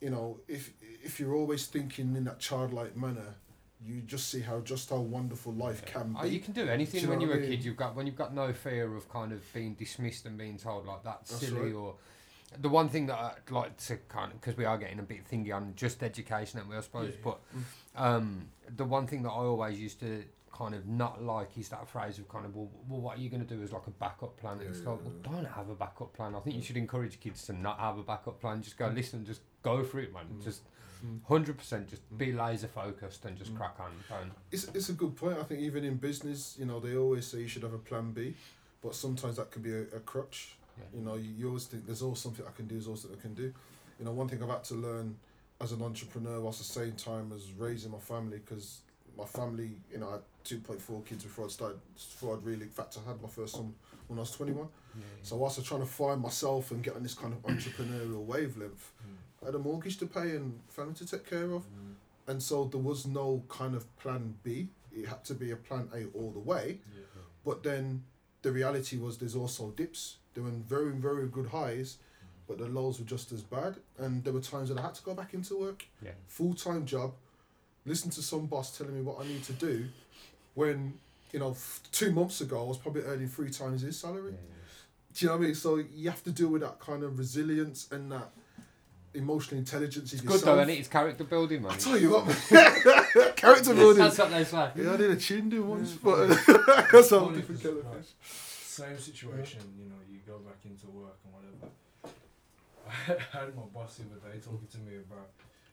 [0.00, 3.34] you know if if you're always thinking in that childlike manner,
[3.84, 6.30] you just see how just how wonderful life can Oh, be.
[6.30, 7.64] you can do anything Do you when you're what a I kid.
[7.64, 10.86] You've got when you've got no fear of kind of being dismissed and being told
[10.86, 11.74] like that's, That's silly right.
[11.74, 11.94] or.
[12.60, 15.28] The one thing that I'd like to kind of because we are getting a bit
[15.28, 17.32] thingy on just education, and we I suppose, Yeah, yeah.
[17.96, 20.22] but um, the one thing that I always used to
[20.56, 23.28] kind of not like is that phrase of kind of well, well what are you
[23.28, 24.58] going to do as like a backup plan?
[24.60, 26.34] Yeah, it's yeah, like well, don't have a backup plan.
[26.34, 28.62] I think you should encourage kids to not have a backup plan.
[28.62, 30.24] Just go listen, just go for it, man.
[30.32, 30.44] Mm.
[30.44, 30.62] Just
[31.04, 31.20] Mm.
[31.28, 33.58] hundred percent, just be laser focused and just Mm.
[33.58, 33.90] crack on.
[34.08, 34.32] Don't.
[34.50, 35.36] It's, it's a good point.
[35.38, 38.12] I think even in business, you know, they always say you should have a plan
[38.12, 38.34] B,
[38.80, 40.56] but sometimes that can be a, a crutch.
[40.78, 40.84] Yeah.
[40.98, 43.18] You know, you, you always think there's always something I can do, there's always something
[43.18, 43.52] I can do.
[43.98, 45.16] You know, one thing I've had to learn
[45.60, 48.80] as an entrepreneur whilst at the same time as raising my family, because
[49.18, 52.96] my family, you know, I 2.4 kids before I started, before I'd really, in fact,
[53.04, 53.74] I had my first son
[54.06, 54.68] when I was 21.
[54.94, 58.24] Yeah, So whilst I'm trying to find myself and get on this kind of entrepreneurial
[58.24, 58.92] wavelength,
[59.42, 61.62] I had a mortgage to pay and family to take care of.
[61.62, 61.94] Mm.
[62.28, 64.68] And so there was no kind of plan B.
[64.92, 66.78] It had to be a plan A all the way.
[66.94, 67.02] Yeah.
[67.44, 68.04] But then
[68.42, 70.16] the reality was there's also dips.
[70.34, 71.98] There were very, very good highs,
[72.48, 73.76] but the lows were just as bad.
[73.98, 76.12] And there were times that I had to go back into work, yeah.
[76.26, 77.14] full time job,
[77.84, 79.86] listen to some boss telling me what I need to do
[80.56, 80.94] when,
[81.32, 84.32] you know, f- two months ago I was probably earning three times his salary.
[84.32, 85.54] Do you know what I mean?
[85.54, 88.30] So you have to deal with that kind of resilience and that
[89.14, 90.56] emotional intelligence in It's good yourself.
[90.56, 91.72] though, and it's character building, man.
[91.72, 93.32] I tell you what, man.
[93.36, 94.02] character building.
[94.04, 94.70] That's what they say.
[94.76, 95.98] Yeah, I did a chin do once, Yeah.
[96.02, 96.26] but
[96.92, 98.12] that's how Funny different 'cause, kettle of fish.
[98.20, 101.72] Same situation, you know, you go back into work and whatever.
[103.32, 105.30] I had my boss the other day talking to me about,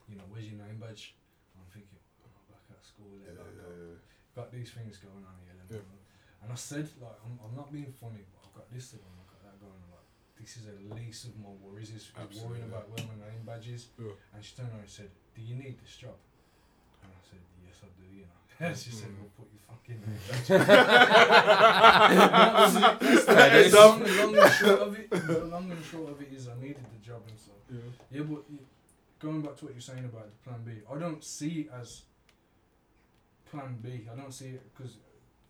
[0.09, 1.13] you know, where's your name badge?
[1.59, 3.99] I'm thinking, oh, back at school, Yeah, they've yeah,
[4.35, 5.55] got these things going on here.
[5.61, 5.81] And, Yeah.
[6.43, 9.27] and I said, like, I'm, I'm not being funny, but I've got this thing, I've
[9.29, 9.89] got that going on.
[9.93, 10.05] Like,
[10.39, 13.67] this is the least of my worries, is, is worrying about where my name badge
[13.69, 13.87] is.
[13.99, 14.11] Yeah.
[14.33, 16.17] And she turned around and said, Do you need this job?
[17.03, 18.73] And I said, Yes, I do, you know.
[18.83, 19.17] she said, Mm.
[19.21, 20.49] Well, put your fucking name badge.
[23.03, 23.71] It.
[23.71, 25.09] The- long, long and short of it.
[25.11, 27.55] The long and short of it is I needed the job and stuff.
[27.71, 27.79] yeah.
[28.11, 28.43] Yeah, but
[29.19, 32.01] going back to what you're saying about the plan B, I don't see it as
[33.53, 34.07] plan B.
[34.11, 34.97] I don't see it because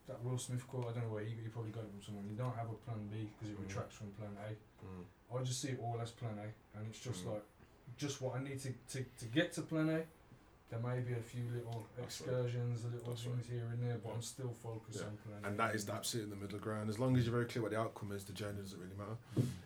[0.07, 2.25] that Will Smith quote, I don't know where he, you probably got it from someone.
[2.29, 3.67] You don't have a plan B because it Mm.
[3.67, 4.49] retracts from plan A.
[4.85, 5.39] Mm.
[5.39, 7.33] I just see it all as plan A, and it's just Mm.
[7.33, 7.43] like
[7.97, 10.03] just what I need to, to, to get to plan A.
[10.69, 12.03] There may be a few little right.
[12.05, 14.15] excursions, a little That's things here and there, but Yeah.
[14.15, 15.05] I'm still focused Yeah.
[15.07, 15.47] on plan A.
[15.47, 16.89] And that is the absolute in the middle ground.
[16.89, 19.17] As long as you're very clear what the outcome is, the journey doesn't really matter.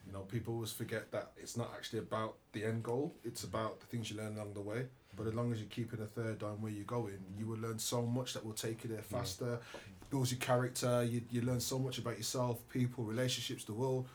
[0.06, 3.16] You know, people always forget that it's not actually about the end goal.
[3.24, 4.88] It's about the things you learn along the way.
[5.18, 7.58] But as long as you're keeping a third eye on where you're going, you will
[7.58, 9.18] learn so much that will take you there Yeah.
[9.20, 9.60] faster,
[10.10, 11.04] builds your character.
[11.04, 14.08] You you learn so much about yourself, people, relationships, the world.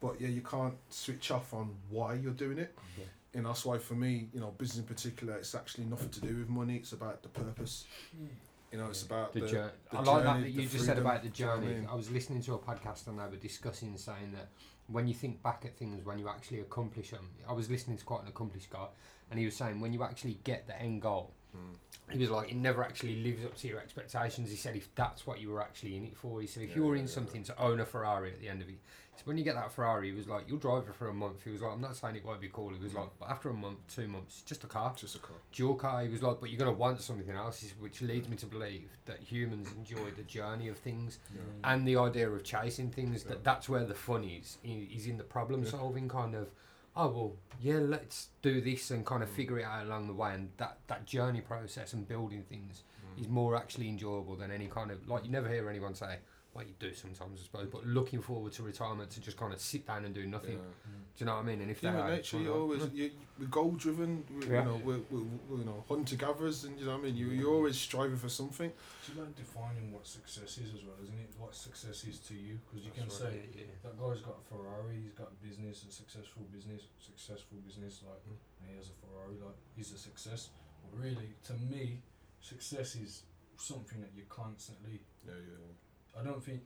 [0.00, 2.74] But yeah, you can't switch off on why you're doing it.
[2.98, 3.04] Yeah.
[3.34, 6.36] And that's why for me, you know, business in particular, it's actually nothing to do
[6.36, 6.76] with money.
[6.76, 7.86] It's about the purpose.
[8.14, 8.28] Mm.
[8.72, 9.14] You know, it's Yeah.
[9.16, 9.72] about the, the, journey.
[9.90, 11.60] the I like that journey, that you just said about the do you know I
[11.60, 11.74] journey.
[11.74, 11.86] mean?
[11.90, 14.48] I was listening to a podcast and they were discussing saying that
[14.88, 18.04] when you think back at things, when you actually accomplish them, I was listening to
[18.04, 18.88] quite an accomplished guy,
[19.32, 21.76] and he was saying when you actually get the end goal, Mm.
[22.12, 24.48] he was like it never actually lives up to your expectations.
[24.50, 26.76] He said if that's what you were actually in it for, he said if Yeah,
[26.76, 27.08] you're in yeah.
[27.08, 28.78] something to own a Ferrari at the end of it.
[29.16, 31.44] So when you get that Ferrari, he was like you'll drive it for a month.
[31.44, 32.70] He was like I'm not saying it won't be cool.
[32.70, 33.00] He was Mm.
[33.00, 34.94] like but after a month, two months, just a car.
[34.96, 35.36] Just a car.
[35.52, 38.46] Dual car, he was like, but you're gonna want something else, which leads me to
[38.46, 41.18] believe that humans enjoy the journey of things
[41.64, 43.24] and the idea of chasing things.
[43.24, 43.32] Yeah.
[43.32, 44.56] That that's where the fun is.
[44.64, 45.70] Is in the problem Yeah.
[45.70, 46.50] solving kind of.
[46.94, 49.34] Oh well, yeah, let's do this and kind of Mm.
[49.34, 52.84] figure it out along the way, and that that journey process and building things
[53.16, 53.20] Mm.
[53.22, 56.18] is more actually enjoyable than any kind of like you never hear anyone say.
[56.54, 59.60] Well, you do sometimes, I suppose, but looking forward to retirement to just kind of
[59.60, 60.58] sit down and do nothing.
[60.60, 60.92] Yeah.
[61.16, 61.62] Do you know what I mean?
[61.62, 63.10] And if Human they're nature, kind you of- always you,
[63.40, 64.22] we're goal driven.
[64.28, 64.60] We, Yeah.
[64.60, 67.16] You know, we're, we're, we're you know hunter gatherers, and you know what I mean.
[67.16, 68.70] You you're always striving for something.
[69.00, 71.30] It's about defining what success is as well, isn't it?
[71.38, 73.88] What success is to you, because you can That's say Yeah, yeah.
[73.88, 78.20] that guy's got a Ferrari, he's got a business, a successful business, successful business, like,
[78.28, 78.36] Mm.
[78.60, 80.50] and he has a Ferrari, like, he's a success.
[80.84, 82.02] But really, to me,
[82.42, 83.22] success is
[83.56, 85.00] something that you constantly.
[85.24, 85.72] Yeah, yeah.
[86.18, 86.60] I don't think.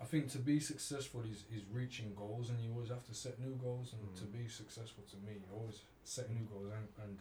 [0.00, 3.40] I think to be successful is, is reaching goals, and you always have to set
[3.40, 3.92] new goals.
[3.92, 4.44] And to Mm.
[4.44, 7.18] be successful, to me, you always set new goals and, and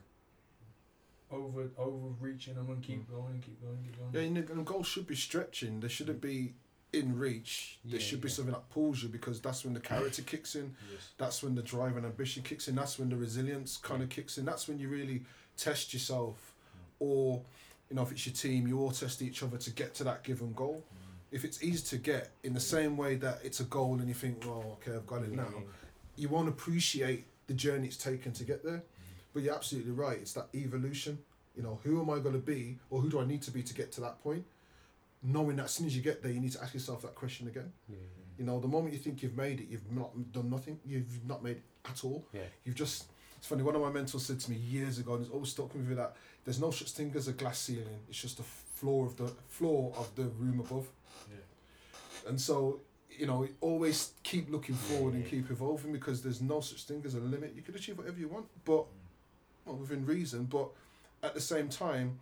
[1.31, 3.11] over overreaching them and keep mm.
[3.11, 4.13] going and keep going and keep going.
[4.13, 5.79] Yeah, and, and goals should be stretching.
[5.79, 6.53] They shouldn't be
[6.93, 7.79] in reach.
[7.83, 8.35] There Yeah, should be yeah.
[8.35, 10.75] something that pulls you because that's when the character kicks in.
[10.91, 11.09] Yes.
[11.17, 12.75] That's when the drive and ambition kicks in.
[12.75, 14.45] That's when the resilience kind of kicks in.
[14.45, 15.23] That's when you really
[15.57, 16.79] test yourself, mm.
[16.99, 17.41] or
[17.89, 20.23] you know, if it's your team, you all test each other to get to that
[20.23, 20.83] given goal.
[20.93, 21.06] Mm.
[21.31, 24.13] If it's easy to get, in the same way that it's a goal, and you
[24.13, 25.51] think, well, okay, I've got it now.
[26.15, 28.77] You won't appreciate the journey it's taken to get there.
[28.77, 28.83] Mm.
[29.33, 30.17] But you're absolutely right.
[30.17, 31.19] It's that evolution.
[31.55, 33.63] You know, who am I going to be, or who do I need to be
[33.63, 34.45] to get to that point?
[35.23, 37.47] Knowing that as soon as you get there, you need to ask yourself that question
[37.47, 37.71] again.
[37.89, 37.97] Yeah.
[38.37, 40.79] You know, the moment you think you've made it, you've not done nothing.
[40.85, 42.25] You've not made it at all.
[42.31, 42.41] Yeah.
[42.63, 43.05] You've just.
[43.37, 43.63] It's funny.
[43.63, 45.95] One of my mentors said to me years ago, and it's always stuck with me
[45.95, 47.99] that there's no such thing as a glass ceiling.
[48.09, 50.87] It's just the floor of the floor of the room above.
[52.27, 52.29] Yeah.
[52.29, 56.83] And so, you know, always keep looking forward and keep evolving because there's no such
[56.83, 57.53] thing as a limit.
[57.55, 58.85] You can achieve whatever you want, but
[59.65, 60.45] well, within reason.
[60.45, 60.69] But
[61.23, 62.19] at the same time,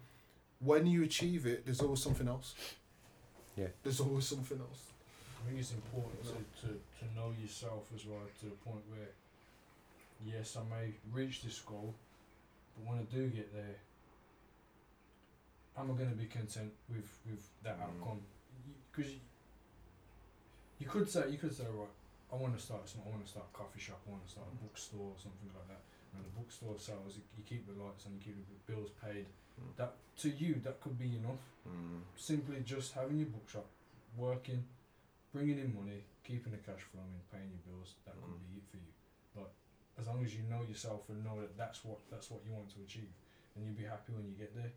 [0.59, 2.53] when you achieve it, there's always something else.
[3.57, 3.67] Yeah.
[3.83, 4.83] There's always something else.
[5.43, 9.09] I think it's important to, to, to know yourself as well to the point where,
[10.25, 11.93] yes, I may reach this goal,
[12.75, 13.75] but when I do get there,
[15.77, 17.83] am I going to be content with, with that Mm.
[17.83, 18.21] outcome?
[18.95, 19.11] Because
[20.79, 21.89] you, could say, you could say, right,
[22.31, 24.31] I want to start, some- I want to start a coffee shop, I want to
[24.31, 25.81] start a bookstore or something like that.
[26.15, 29.25] And the bookstore sells, you, you keep the lights on, you keep the bills paid.
[29.59, 29.75] Mm.
[29.77, 31.43] That to you, that could be enough
[32.15, 33.65] simply just having your bookshop
[34.15, 34.63] working,
[35.33, 38.47] bringing in money, keeping the cash flowing, paying your bills, that could Mm.
[38.53, 38.91] be it for you.
[39.35, 39.49] But
[39.99, 42.69] as long as you know yourself and know that that's what that's what you want
[42.75, 43.11] to achieve,
[43.55, 44.71] and you'll be happy when you get there.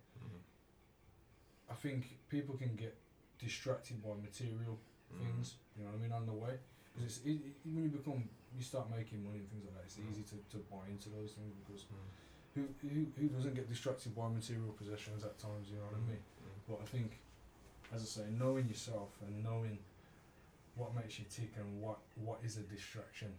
[1.70, 2.96] I think people can get
[3.38, 4.78] distracted by material
[5.16, 6.54] things, you know what I mean, on the way.
[6.94, 9.84] Because it's e- when you become, you start making money and things like that.
[9.86, 10.10] It's Mm.
[10.12, 11.86] easy to, to buy into those things because
[12.54, 16.10] who, who who doesn't get distracted by material possessions at times, you know what I
[16.10, 16.22] mean?
[16.68, 17.20] But I think,
[17.94, 19.78] as I say, knowing yourself and knowing
[20.74, 23.32] what makes you tick and what, what is a distraction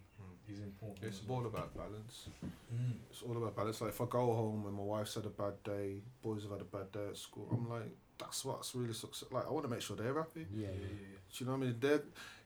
[0.47, 1.05] is important.
[1.05, 2.27] It's all about balance.
[2.73, 2.95] Mm.
[3.09, 3.79] It's all about balance.
[3.81, 6.61] Like if I go home and my wife's had a bad day, boys have had
[6.61, 9.29] a bad day at school, I'm like, that's what's really success.
[9.31, 10.45] Like I want to make sure they're happy.
[10.53, 10.67] Yeah.
[10.67, 11.17] Yeah, yeah, yeah.
[11.37, 11.75] Do you know what I mean?
[11.79, 11.99] They,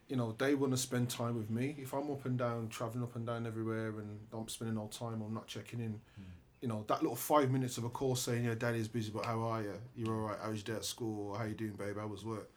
[0.08, 1.76] you know, they want to spend time with me.
[1.78, 5.20] If I'm up and down, traveling up and down everywhere, and I'm spending all time,
[5.22, 5.92] I'm not checking in.
[5.92, 6.24] Mm.
[6.62, 9.42] You know, that little five minutes of a call saying, "Yeah, Daddy's busy, but how
[9.42, 9.74] are you?
[9.96, 10.38] You're all right.
[10.42, 11.34] How's your day at school?
[11.34, 11.96] How you doing, babe?
[11.98, 12.50] How was work?"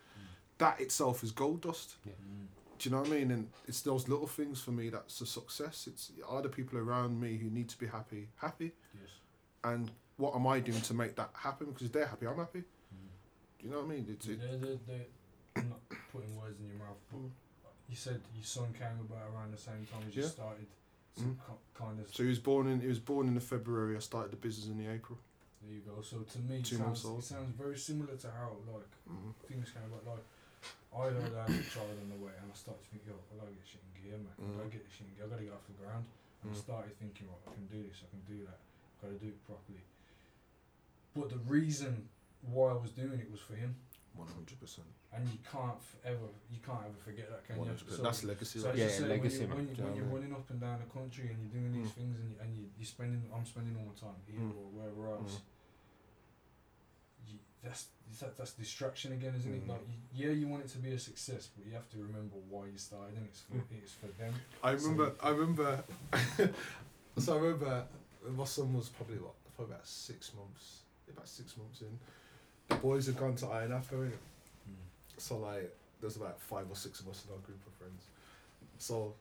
[0.59, 1.95] That itself is gold dust.
[2.07, 2.47] Mm.
[2.79, 3.31] Do you know what I mean?
[3.31, 5.87] And it's those little things for me that's a success.
[5.87, 9.09] It's are the people around me who need to be happy, happy, Yes.
[9.63, 11.67] and what am I doing to make that happen?
[11.67, 12.63] Because if they're happy, I'm happy.
[13.59, 13.63] Mm.
[13.63, 14.05] You know what I mean?
[14.09, 15.05] It's it, They're, they're, they're,
[15.57, 15.79] I'm not
[16.11, 17.29] putting words in your mouth, but Mm.
[17.89, 20.67] you said your son came about around the same time as you started.
[21.15, 21.35] So Mm.
[21.73, 22.13] kind of.
[22.13, 23.95] so he was born in he was born in the February.
[23.95, 25.17] I started the business in the April.
[25.65, 26.01] There you go.
[26.01, 29.33] So to me, it sounds, it sounds very similar to how like Mm.
[29.49, 30.05] things came about.
[30.05, 30.25] Like
[30.93, 33.13] I heard I had a child on the way, and I started to think, yo,
[33.17, 34.29] I gotta get shit in gear, man.
[34.37, 34.57] I Mm.
[34.61, 35.25] gotta get this shit in gear.
[35.25, 36.05] I gotta get off the ground.
[36.43, 36.61] And I Mm.
[36.61, 37.97] started thinking, right, I can do this.
[38.05, 38.59] I can do that.
[38.61, 39.81] I gotta do it properly.
[41.17, 42.07] But the reason
[42.41, 43.75] why I was doing it was for him,
[44.15, 44.87] One hundred percent.
[45.13, 47.71] and you can't f- ever, you can't ever forget that, can One you?
[47.73, 48.03] hundred percent.
[48.03, 48.59] That's legacy.
[48.59, 49.97] So Yeah, you say, legacy, when, you, when, Do you, you know when what I
[49.97, 51.95] you're running up and down the country and you're doing these Mm.
[51.99, 54.55] things and, you, and you, you're spending, I'm spending all my time here Mm.
[54.57, 55.33] or wherever else.
[55.37, 57.27] Mm.
[57.27, 57.87] You, that's
[58.21, 59.65] that, that's distraction again, isn't it?
[59.65, 59.69] Mm.
[59.69, 59.81] Like,
[60.13, 62.77] yeah, you want it to be a success, but you have to remember why you
[62.77, 63.83] started, and it's for Mm.
[63.83, 64.33] it's for them.
[64.63, 65.15] I So- remember.
[65.21, 65.83] I remember.
[67.17, 67.83] so I remember
[68.35, 70.81] my son was probably what, probably about six months.
[71.09, 71.97] About six months in,
[72.67, 74.11] the boys had gone to Ayia Napa, innit?
[75.17, 78.03] So like, there's about five or six of us in our group of friends.
[78.77, 79.13] So,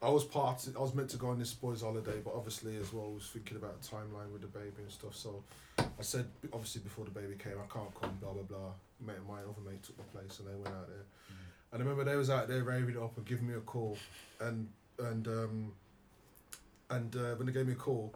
[0.00, 0.66] I was part.
[0.76, 3.30] I was meant to go on this boys' holiday, but obviously as well, I was
[3.32, 5.14] thinking about a timeline with the baby and stuff.
[5.14, 5.42] So,
[5.78, 8.16] I said obviously before the baby came, I can't come.
[8.20, 8.72] Blah blah blah.
[9.00, 11.04] Mate of mine, other mate took the place, and they went out there.
[11.72, 13.96] And I remember they was out there raving it up and giving me a call,
[14.40, 15.72] and and um,
[16.90, 18.14] and uh, when they gave me a call,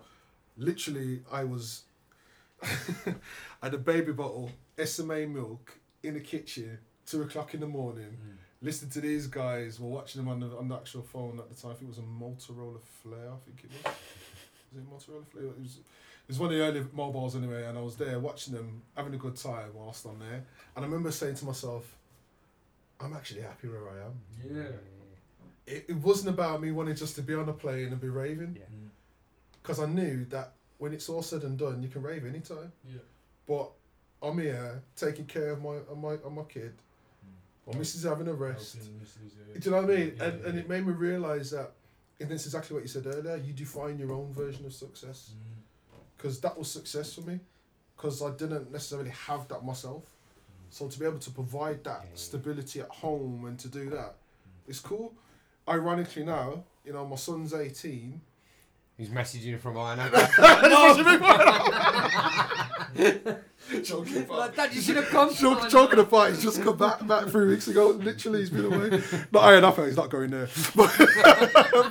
[0.58, 1.82] literally I was,
[2.62, 3.14] I
[3.62, 4.50] had a baby bottle,
[4.84, 8.36] SMA milk in the kitchen, two o'clock in the morning, Mm.
[8.62, 11.54] listening to these guys, We're watching them on the on the actual phone at the
[11.54, 11.70] time.
[11.72, 13.30] I think it was a Motorola Flare.
[13.32, 13.94] I think it was.
[14.72, 15.44] Was it Motorola Flare?
[15.46, 15.76] It was.
[15.78, 19.14] It was one of the early mobiles anyway, and I was there watching them having
[19.14, 20.44] a good time whilst I'm there.
[20.74, 21.96] And I remember saying to myself,
[23.00, 24.62] "I'm actually happy where I am." Yeah.
[25.66, 28.56] it, it wasn't about me wanting just to be on a plane and be raving
[28.56, 28.64] Yeah.
[29.62, 32.70] Because I knew that when it's all said and done, you can rave anytime.
[32.84, 33.00] Yeah.
[33.48, 33.72] But
[34.22, 36.72] I'm here taking care of my of my of my kid.
[37.68, 37.72] Mm.
[37.72, 38.76] My missus having a rest.
[38.76, 39.58] Yeah.
[39.60, 40.14] Do you know what I mean?
[40.16, 41.72] Yeah, and yeah, and it made me realise that,
[42.20, 43.36] and that's exactly what you said earlier.
[43.36, 45.98] You define your own version of success Mm.
[46.16, 47.40] because that was success for me.
[47.96, 50.02] because I didn't necessarily have that myself.
[50.68, 54.16] So to be able to provide that stability at home and to do that,
[54.68, 55.14] it's cool.
[55.66, 58.20] Ironically now, you know, my son's 18.
[58.98, 60.10] He's messaging from Ayia
[63.82, 65.34] Joking about Like that, you should have come.
[65.34, 67.88] Joke, joking about he's just come back back three weeks ago.
[67.88, 68.90] Literally, he's been away.
[69.32, 70.48] Not Ayia Napa, he's not going there.
[70.76, 70.94] But,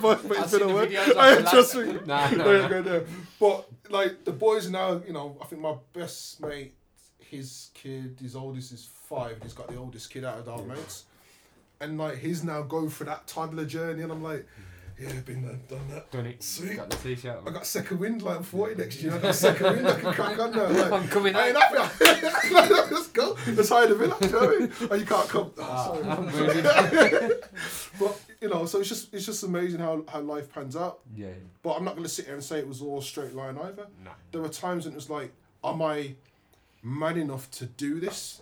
[0.02, 0.96] but I've he's seen been the away.
[0.96, 2.68] I the just lads- Nah, no, nah, he's nah.
[2.68, 3.04] going there.
[3.38, 6.74] But like the boys now, you know, I think my best mate,
[7.18, 9.38] his kid, his oldest is five.
[9.42, 11.04] He's got the oldest kid out of our mates,
[11.80, 14.46] and like he's now going through that toddler journey, and I'm like,
[15.00, 16.10] yeah, been there, done that.
[16.10, 16.42] Done it.
[16.42, 16.76] Sweet.
[16.76, 17.40] Got the t-shirt.
[17.46, 19.14] I got second wind like I'm 40 next year.
[19.14, 19.88] I got second wind.
[19.88, 20.66] I can crack on now.
[20.68, 21.54] Like, I'm coming out.
[22.50, 23.36] Let's go.
[23.48, 24.16] Let's hide a villa.
[24.20, 24.72] Do you know what I mean?
[24.90, 25.50] Oh, you can't come.
[25.58, 27.32] Oh, Ah, sorry.
[27.98, 31.00] But you know, so it's just it's just amazing how, how life pans out.
[31.14, 31.28] yeah.
[31.62, 33.86] But I'm not going to sit here and say it was all straight line either.
[34.04, 34.10] Nah.
[34.32, 35.32] There were times when it was like,
[35.64, 36.14] am I
[36.82, 38.40] man enough to do this?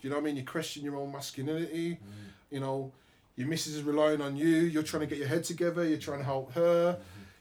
[0.00, 0.36] Do you know what I mean?
[0.36, 1.98] You question your own masculinity.
[2.50, 2.92] You know,
[3.36, 4.46] your missus is relying on you.
[4.46, 5.86] You're trying to get your head together.
[5.86, 6.98] You're trying to help her.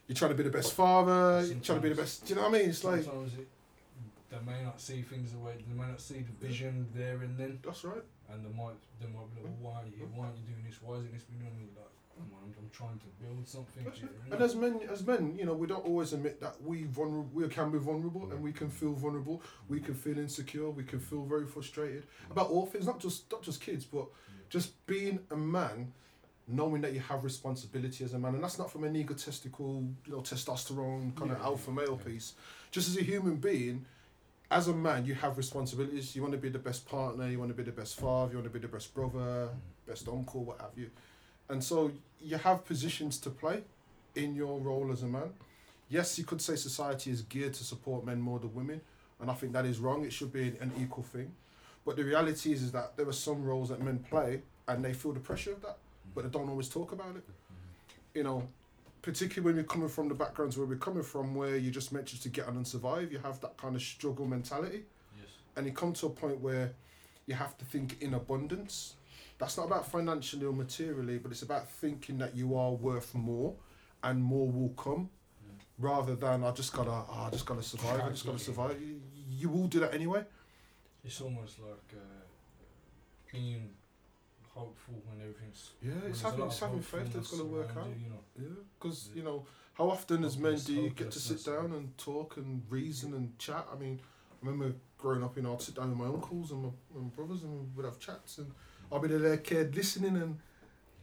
[0.08, 1.46] You're trying to be the best father.
[1.46, 2.26] You're trying to be the best.
[2.26, 2.70] Do you know what I mean?
[2.70, 3.48] It's like it,
[4.30, 7.38] they may not see things the way they may not see the vision there and
[7.38, 8.02] then, that's right.
[8.32, 9.62] and they might they might be like, mm.
[9.62, 10.82] why are you why aren't you doing this?
[10.82, 11.54] Why isn't this being done?
[11.76, 13.86] Like, come on, I'm, I'm trying to build something.
[13.86, 14.32] Right.
[14.32, 17.30] And as men, as men, you know, we don't always admit that we vulnerable.
[17.34, 18.74] We can be vulnerable, and we can mm.
[18.74, 19.42] feel vulnerable.
[19.70, 20.70] We can feel insecure.
[20.70, 24.08] We can feel very frustrated about all things, not just not just kids, but
[24.54, 25.92] just being a man,
[26.48, 30.12] knowing that you have responsibility as a man, and that's not from an egotistical, you
[30.12, 31.46] know, testosterone kind of Yeah.
[31.46, 32.36] alpha male piece.
[32.70, 33.88] Just as a human being,
[34.52, 36.16] as a man, you have responsibilities.
[36.16, 37.28] You want to be the best partner.
[37.28, 38.34] You want to be the best father.
[38.34, 39.88] You want to be the best brother, mm.
[39.88, 40.92] best uncle, what have you.
[41.50, 43.64] And so you have positions to play
[44.14, 45.34] in your role as a man.
[45.90, 48.82] Yes, you could say society is geared to support men more than women,
[49.20, 50.06] and I think that is wrong.
[50.06, 51.34] It should be an equal thing.
[51.86, 54.94] But the reality is, is that there are some roles that men play, and they
[54.94, 55.78] feel the pressure of that,
[56.16, 57.24] but they don't always talk about it.
[58.14, 58.48] You know,
[59.02, 62.22] particularly when you're coming from the backgrounds where we're coming from, where you just mentioned
[62.22, 64.84] to get on and survive, you have that kind of struggle mentality
[65.20, 65.28] yes.
[65.56, 66.72] and you come to a point where
[67.26, 68.94] you have to think in abundance.
[69.38, 73.56] That's not about financially or materially, but it's about thinking that you are worth more,
[74.04, 75.10] and more will come,
[75.78, 78.02] rather than I just gotta, oh, I just gotta survive.
[78.02, 78.80] I just gotta survive.
[78.82, 80.24] You, you will do that anyway.
[81.04, 82.24] It's almost like uh,
[83.32, 83.70] being
[84.54, 85.72] hopeful when everything's.
[85.82, 87.88] Yeah, when it's having, it's having faith that it's gonna work out.
[87.88, 88.20] you, you know.
[88.40, 89.18] Yeah, because Yeah.
[89.20, 92.64] you know, how often as men do you get to sit down and talk and
[92.70, 93.66] reason and chat?
[93.72, 96.64] I mean, I remember growing up, you know, I'd sit down with my uncles and
[96.64, 98.52] my, my brothers and we'd have chats and
[98.92, 100.38] I'd be the little kid listening and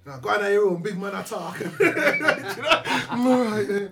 [0.06, 1.60] you know, go in your room, big man, I talk.
[1.60, 2.82] you know?
[3.10, 3.88] I'm alright, yeah.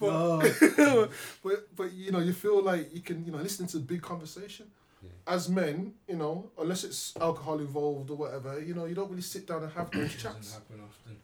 [0.00, 1.08] But,
[1.44, 4.02] but but you know, you feel like you can, you know, listen to a big
[4.02, 4.66] conversation.
[5.04, 5.32] Yeah.
[5.34, 9.22] As men, you know, unless it's alcohol involved or whatever, you know, you don't really
[9.22, 10.34] sit down and have those chats.
[10.36, 11.16] doesn't happen often.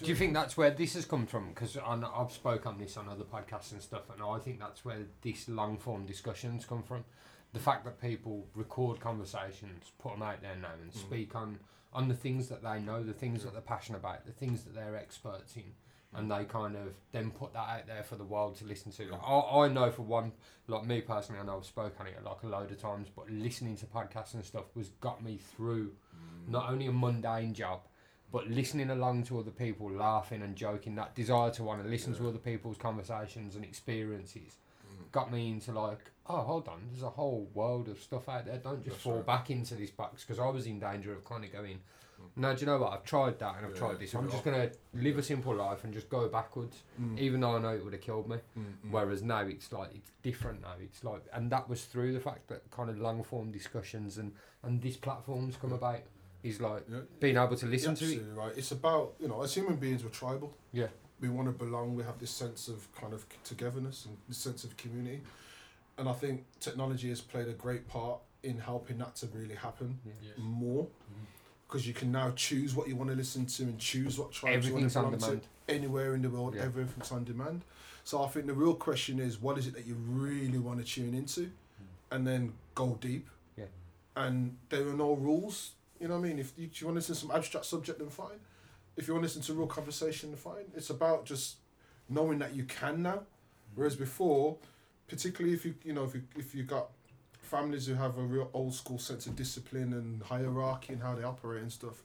[0.00, 1.48] Do you think that's where this has come from?
[1.50, 4.98] Because I've spoke on this on other podcasts and stuff, and I think that's where
[5.22, 7.04] this long form discussions come from.
[7.52, 10.96] The fact that people record conversations, put them out there now, and Mhm.
[10.96, 11.60] speak on
[11.92, 14.74] on the things that they know, the things that they're passionate about, the things that
[14.74, 15.72] they're experts in,
[16.16, 19.04] and they kind of then put that out there for the world to listen to.
[19.10, 20.32] Like, I, I know for one,
[20.68, 23.28] like me personally, I know I've spoken on it like a load of times, but
[23.30, 25.92] listening to podcasts and stuff was got me through
[26.46, 27.80] not only a mundane job,
[28.30, 32.14] but listening along to other people, laughing and joking, that desire to want to listen
[32.14, 35.10] to other people's conversations and experiences Mm.
[35.12, 38.58] got me into like, oh, hold on, there's a whole world of stuff out there.
[38.58, 39.26] Don't just That's fall right.
[39.26, 41.80] back into this box because I was in danger of kind of going,
[42.36, 42.92] no, do you know what?
[42.92, 44.14] I've tried that and I've Yeah, tried this.
[44.14, 47.18] I'm just going to live a simple life and just go backwards, Mm.
[47.18, 48.36] even though I know it would have killed me.
[48.58, 48.90] Mm, mm.
[48.90, 50.74] Whereas now it's like it's different now.
[50.80, 54.32] It's like, and that was through the fact that kind of long form discussions and
[54.62, 55.76] and these platforms come Yeah.
[55.76, 56.00] about.
[56.42, 57.00] Is like Yeah.
[57.20, 58.08] being able to listen You're to it.
[58.08, 58.58] absolutely right.
[58.58, 60.52] It's about you know, as human beings, we're tribal.
[60.72, 60.88] Yeah.
[61.20, 61.94] We want to belong.
[61.96, 65.22] We have this sense of kind of togetherness and this sense of community,
[65.96, 69.98] and I think technology has played a great part in helping that to really happen
[70.04, 70.34] Yes.
[70.36, 70.84] more.
[70.84, 71.26] Mhm.
[71.74, 74.68] Because you can now choose what you want to listen to and choose what tribes
[74.68, 76.54] you want to on belong to anywhere in the world.
[76.54, 76.62] Yeah.
[76.62, 77.62] Everything's on demand.
[78.04, 80.84] So I think the real question is, what is it that you really want to
[80.84, 82.12] tune into, hmm.
[82.12, 83.28] and then go deep.
[83.56, 83.64] Yeah.
[84.14, 85.72] And there are no rules.
[85.98, 86.38] You know what I mean?
[86.38, 88.38] If you, you want to listen to some abstract subject, then fine.
[88.96, 90.66] If you want to listen to real conversation, then fine.
[90.76, 91.56] It's about just
[92.08, 93.14] knowing that you can now.
[93.14, 93.74] Hmm.
[93.74, 94.58] Whereas before,
[95.08, 96.90] particularly if you you know if you if you got
[97.54, 101.22] families who have a real old school sense of discipline and hierarchy and how they
[101.22, 102.02] operate and stuff,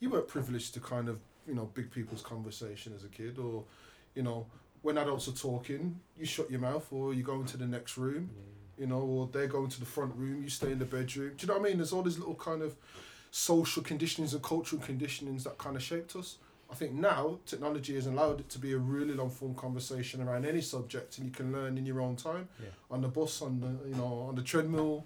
[0.00, 3.64] you weren't privileged to kind of you know big people's conversation as a kid or
[4.14, 4.46] you know
[4.82, 8.30] when adults are talking, you shut your mouth or you go into the next room.
[8.78, 11.32] you know, or they're going to the front room, you stay in the bedroom.
[11.36, 11.76] Do you know what I mean?
[11.76, 12.74] There's all these little kind of
[13.30, 16.38] social conditionings and cultural conditionings that kind of shaped us.
[16.72, 20.46] I think now technology has allowed it to be a really long form conversation around
[20.46, 22.48] any subject, and you can learn in your own time.
[22.58, 22.68] Yeah.
[22.90, 25.04] On the bus, on the you know, on the treadmill,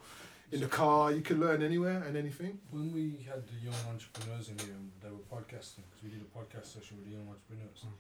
[0.53, 2.61] in the car, you can learn anywhere and anything.
[2.71, 6.23] When we had the young entrepreneurs in here and they were podcasting, because we did
[6.23, 7.93] a podcast session with the young entrepreneurs, Mm.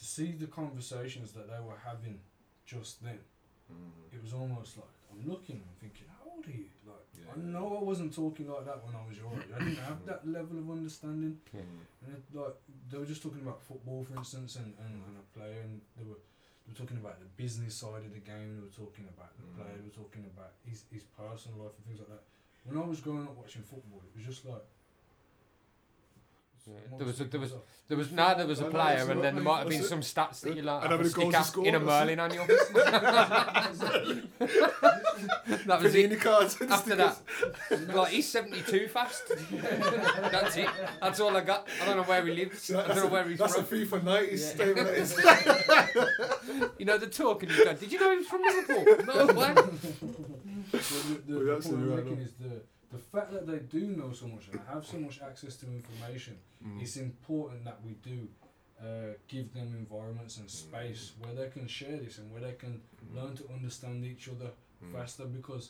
[0.00, 2.18] to see the conversations that they were having
[2.66, 3.20] just then,
[4.12, 6.66] it was almost like I'm looking and thinking, how old are you?
[6.84, 9.50] Like, I know I wasn't talking like that when I was your age.
[9.54, 11.38] I didn't have that level of understanding.
[12.04, 12.56] And it, like
[12.90, 16.04] they were just talking about football, for instance, and, and, and a player, and they
[16.04, 16.20] were
[16.64, 18.56] they were talking about the business side of the game.
[18.56, 19.54] They were talking about the Mm.
[19.56, 19.74] player.
[19.78, 22.24] They were talking about his his personal life and things like that.
[22.64, 24.64] When I was growing up watching football, it was just like.
[26.66, 27.52] Yeah, there was a- there was-
[27.86, 29.68] There was no, there was a No, no, player, that's and then there might have
[29.68, 31.66] been that's some stats that you like And have how to many stick goals out
[31.66, 32.46] in a Merlin on your
[35.66, 36.10] That was it.
[36.10, 36.56] Panini cards.
[36.62, 37.18] After that,
[37.94, 39.22] like he's seventy-two fast.
[39.52, 40.68] That's it.
[41.00, 41.68] That's all I got.
[41.82, 42.70] I don't know where he lives.
[42.72, 43.64] I don't know where he's That's from.
[43.64, 45.04] a FIFA 90s Yeah.
[45.04, 46.08] statement.
[46.78, 49.26] You know the talk, and you go, "Did you know he was from Liverpool?" No
[49.26, 49.52] way.
[49.54, 52.24] Well, the, the, Well, the that's point I'm right, making no.
[52.24, 52.62] is the
[52.94, 56.34] the fact that they do know so much and have so much access to information.
[56.64, 56.80] Mm.
[56.82, 58.28] It's important that we do
[58.80, 62.80] uh, give them environments and space where they can share this and where they can
[63.16, 64.50] learn to understand each other
[64.82, 64.92] Mm.
[64.92, 65.64] faster because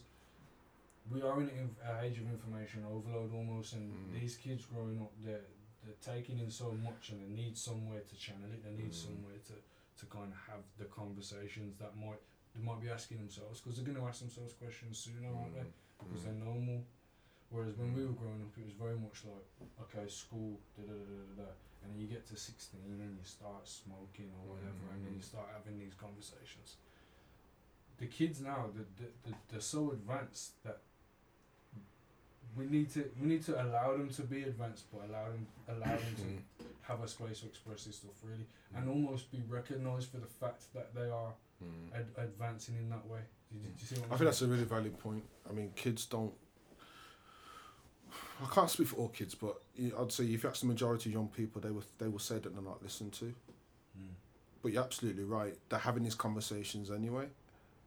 [1.12, 1.70] we are in an
[2.02, 4.12] age of information overload almost, and Mm.
[4.18, 5.46] these kids growing up, they're
[5.82, 8.62] they're taking in so much, and they need somewhere to channel it.
[8.64, 9.04] They need Mm.
[9.06, 9.54] somewhere to
[10.00, 12.20] to kind of have the conversations that might
[12.54, 15.66] they might be asking themselves because they're going to ask themselves questions sooner, aren't they?
[15.98, 16.24] Because Mm.
[16.24, 16.82] they're more.
[17.50, 19.46] Whereas when we were growing up, it was very much like,
[19.86, 21.50] okay, school, da da da da da, da.
[21.84, 25.22] and then you get to 16 and you start smoking or whatever, and then you
[25.22, 26.76] start having these conversations.
[27.98, 30.78] The kids now, the, the, the, they're so advanced that
[32.56, 35.94] we need to we need to allow them to be advanced, but allow them allow
[35.96, 36.38] them Mm.
[36.58, 40.26] to have a space to express this stuff really, and almost be recognised for the
[40.26, 41.32] fact that they are
[41.62, 41.94] Mm.
[41.94, 43.20] ad- advancing in that way.
[43.50, 45.22] Do you, do you see what I I'm think that's a really valid point.
[45.48, 46.34] I mean, kids don't.
[48.42, 49.60] I can't speak for all kids, but
[49.98, 52.38] I'd say if you ask the majority of young people, they will they will say
[52.38, 53.26] that they're not listened to.
[53.26, 54.14] Mm.
[54.62, 55.56] But you're absolutely right.
[55.68, 57.26] They're having these conversations anyway,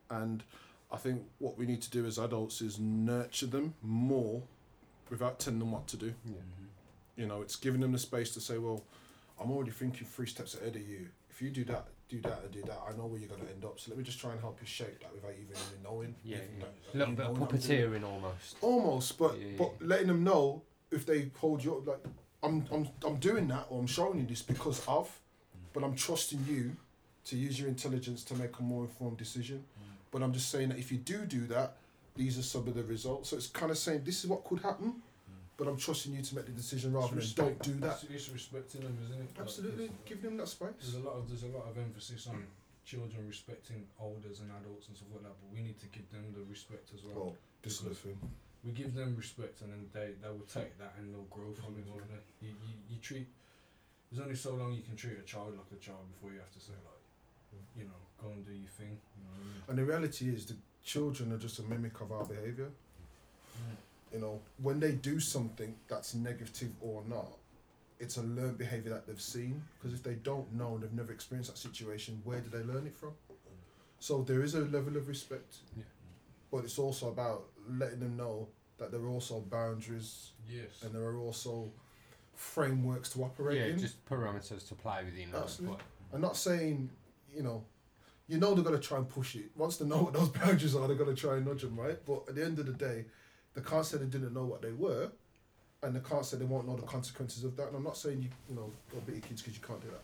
[0.09, 0.43] and
[0.91, 4.41] I think what we need to do as adults is nurture them more,
[5.09, 6.09] without telling them what to do.
[6.27, 6.41] Mm-hmm.
[7.17, 8.83] You know, it's giving them the space to say, well,
[9.41, 11.07] I'm already thinking three steps ahead of you.
[11.29, 13.49] If you do that, do that, or do that, I know where you're going to
[13.49, 13.79] end up.
[13.79, 16.15] So let me just try and help you shape that without even really knowing.
[16.23, 16.65] Yeah, yeah.
[16.93, 17.79] A little bit of knowing what I'm doing.
[17.81, 18.55] puppeteering almost.
[18.61, 22.03] Almost, but Yeah, but letting them know if they hold you up, like
[22.43, 25.19] I'm I'm I'm doing that or I'm showing you this because of,
[25.73, 26.75] but I'm trusting you
[27.25, 29.57] to use your intelligence to make a more informed decision.
[29.57, 29.83] Mm.
[30.11, 31.75] But I'm just saying that if you do do that,
[32.15, 33.29] these are some of the results.
[33.29, 35.01] So it's kind of saying this is what could happen,
[35.57, 38.03] but I'm trusting you to make the decision rather than don't do that.
[38.09, 39.29] It's, respecting them, isn't it?
[39.39, 40.77] Absolutely, it's- give them that space.
[40.79, 42.45] There's a lot of there's a lot of emphasis on
[42.85, 46.23] children respecting elders and adults and stuff like that, but we need to give them
[46.31, 47.33] the respect as well.
[47.33, 48.17] Well, this is thing.
[48.63, 51.75] We give them respect, and then they, they will take that and they'll grow from
[51.77, 51.85] it.
[51.89, 52.47] Won't they?
[52.47, 53.27] You, you you treat.
[54.11, 56.53] There's only so long you can treat a child like a child before you have
[56.53, 57.03] to say like,
[57.75, 58.95] you know, go and do your thing.
[59.17, 59.61] You know I mean?
[59.67, 62.69] And the reality is, the children are just a mimic of our behaviour.
[62.71, 63.75] Mm.
[64.13, 67.27] You know, when they do something that's negative or not,
[67.99, 69.63] it's a learned behavior that they've seen.
[69.77, 72.85] Because if they don't know and they've never experienced that situation, where do they learn
[72.87, 73.11] it from?
[73.99, 75.83] So there is a level of respect, Yeah.
[76.51, 78.47] but it's also about letting them know
[78.77, 80.83] that there are also boundaries Yes.
[80.83, 81.71] and there are also
[82.35, 83.79] frameworks to operate Yeah, in.
[83.79, 85.33] just parameters to play within.
[85.33, 85.77] Absolutely.
[86.13, 86.89] I'm not saying,
[87.33, 87.65] you know,
[88.27, 89.49] you know they're gonna try and push it.
[89.55, 91.97] Once they know what those boundaries are, they're gonna try and nudge them, right?
[92.05, 93.05] But at the end of the day,
[93.57, 95.09] they can't say they didn't know what they were,
[95.81, 97.67] and they can't say they won't know the consequences of that.
[97.69, 99.87] And I'm not saying you, you know, go beat your kids because you can't do
[99.89, 100.03] that.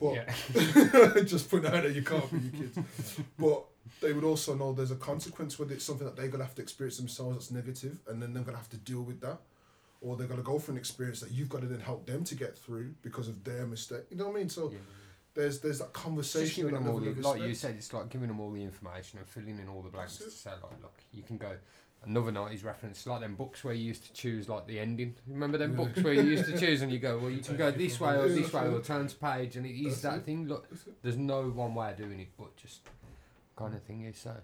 [0.00, 1.22] But yeah.
[1.24, 3.20] just put out there you can't beat your kids.
[3.38, 3.64] but
[4.00, 6.62] they would also know there's a consequence whether it's something that they're gonna have to
[6.62, 9.38] experience themselves that's negative, and then they're gonna have to deal with that.
[10.00, 12.34] Or they're gonna go through an experience that you've got to then help them to
[12.34, 14.04] get through because of their mistake.
[14.10, 14.48] You know what I mean?
[14.48, 14.78] So Yeah.
[15.34, 18.26] there's there's that conversation giving them that all the, like you said, it's like giving
[18.26, 21.22] them all the information and filling in all the blanks to say like, look, you
[21.22, 21.52] can go.
[22.02, 25.14] Another nineties reference, like them books where you used to choose like the ending.
[25.26, 25.84] Remember them Yeah.
[25.84, 28.16] books where you used to choose and you go, well, you can go this way
[28.16, 30.48] or this way or turn to page, and it is that thing.
[30.48, 30.66] Look,
[31.02, 32.80] there's no one way of doing it, but just
[33.54, 34.34] kind of thing is so.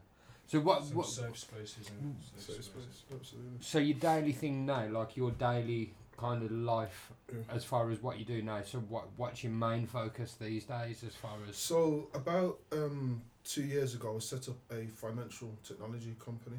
[0.46, 0.84] So what?
[0.84, 3.50] Some what safe spaces and So safe it's- absolutely.
[3.60, 7.38] so your daily thing now, like your daily kind of life, Yeah.
[7.48, 8.62] as far as what you do now.
[8.64, 9.08] So what?
[9.16, 11.56] What's your main focus these days, as far as?
[11.56, 16.58] So about um, two years ago, I set up a financial technology company.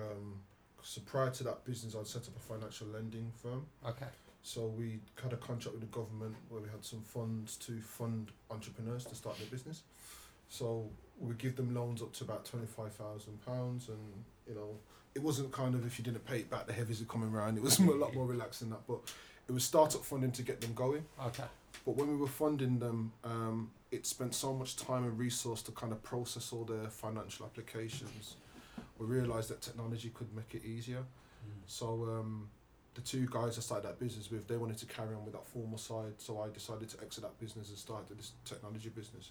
[0.00, 0.40] Um,
[0.82, 3.66] so prior to that business, I'd set up a financial lending firm.
[3.86, 4.06] Okay.
[4.42, 8.30] So we had a contract with the government where we had some funds to fund
[8.50, 9.82] entrepreneurs to start their business.
[10.48, 10.88] So
[11.18, 13.98] we give them loans up to about twenty five thousand pounds, and
[14.48, 14.78] you know
[15.14, 17.58] it wasn't kind of if you didn't pay it back, the heavies are coming around.
[17.58, 19.00] It was a lot more relaxed than that, but
[19.48, 21.04] it was startup funding to get them going.
[21.26, 21.44] Okay.
[21.84, 25.72] But when we were funding them, um, it spent so much time and resource to
[25.72, 28.36] kind of process all their financial applications.
[29.00, 30.98] We realised that technology could make it easier.
[30.98, 31.62] Mm.
[31.66, 32.50] So um,
[32.94, 35.46] the two guys I started that business with, they wanted to carry on with that
[35.46, 36.14] formal side.
[36.18, 39.30] So I decided to exit that business and start this technology business.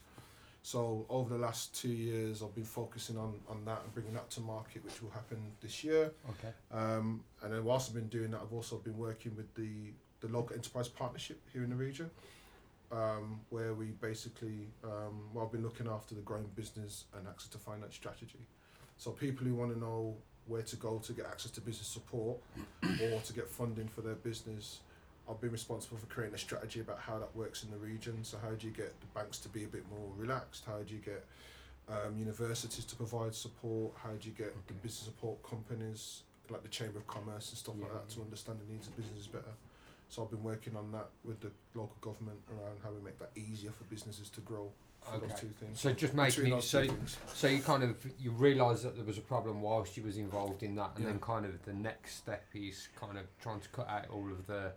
[0.61, 4.29] So over the last two years, I've been focusing on, on that and bringing that
[4.31, 6.11] to market, which will happen this year.
[6.31, 6.53] Okay.
[6.71, 10.33] Um, and then whilst I've been doing that, I've also been working with the, the
[10.33, 12.09] local enterprise partnership here in the region,
[12.91, 17.49] um, where we basically, um, well, I've been looking after the growing business and access
[17.51, 18.39] to finance strategy.
[18.99, 20.13] So people who want to know
[20.47, 22.37] where to go to get access to business support
[22.83, 24.79] or to get funding for their business,
[25.29, 28.23] I've been responsible for creating a strategy about how that works in the region.
[28.23, 30.65] So how do you get the banks to be a bit more relaxed?
[30.67, 31.25] How do you get
[31.87, 33.93] um, universities to provide support?
[34.03, 37.75] How do you get the business support companies like the Chamber of Commerce and stuff
[37.79, 39.53] like Yeah, that to understand the needs of businesses better?
[40.09, 43.31] So I've been working on that with the local government around how we make that
[43.35, 44.69] easier for businesses to grow
[45.01, 45.41] for those Okay.
[45.41, 45.79] two things.
[45.79, 46.87] So just making it so
[47.33, 50.63] so you kind of you realise that there was a problem whilst you was involved
[50.63, 51.11] in that, and Yeah.
[51.11, 54.47] then kind of the next step is kind of trying to cut out all of
[54.47, 54.73] the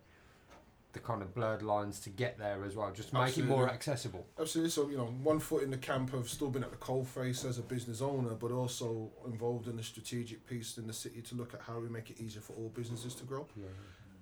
[0.93, 4.27] the kind of blurred lines to get there as well, just make it more accessible.
[4.39, 4.69] Absolutely.
[4.71, 7.57] So, you know, one foot in the camp of still being at the coalface as
[7.57, 11.55] a business owner, but also involved in the strategic piece in the city to look
[11.55, 13.47] at how we make it easier for all businesses to grow.
[13.57, 13.69] Yeah.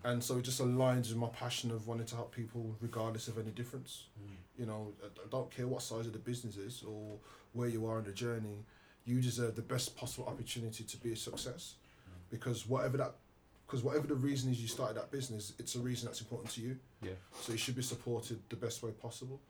[0.03, 3.39] And so it just aligns with my passion of wanting to help people regardless of
[3.39, 4.05] any difference.
[4.19, 4.61] Mm.
[4.61, 7.19] You know, I I don't care what size of the business is or
[7.53, 8.65] where you are in the journey,
[9.05, 11.75] you deserve the best possible opportunity to be a success.
[12.31, 13.15] Because whatever that,
[13.67, 16.61] because whatever the reason is you started that business, it's a reason that's important to
[16.61, 16.79] you.
[17.03, 17.13] Yeah.
[17.41, 19.41] So you should be supported the best way possible.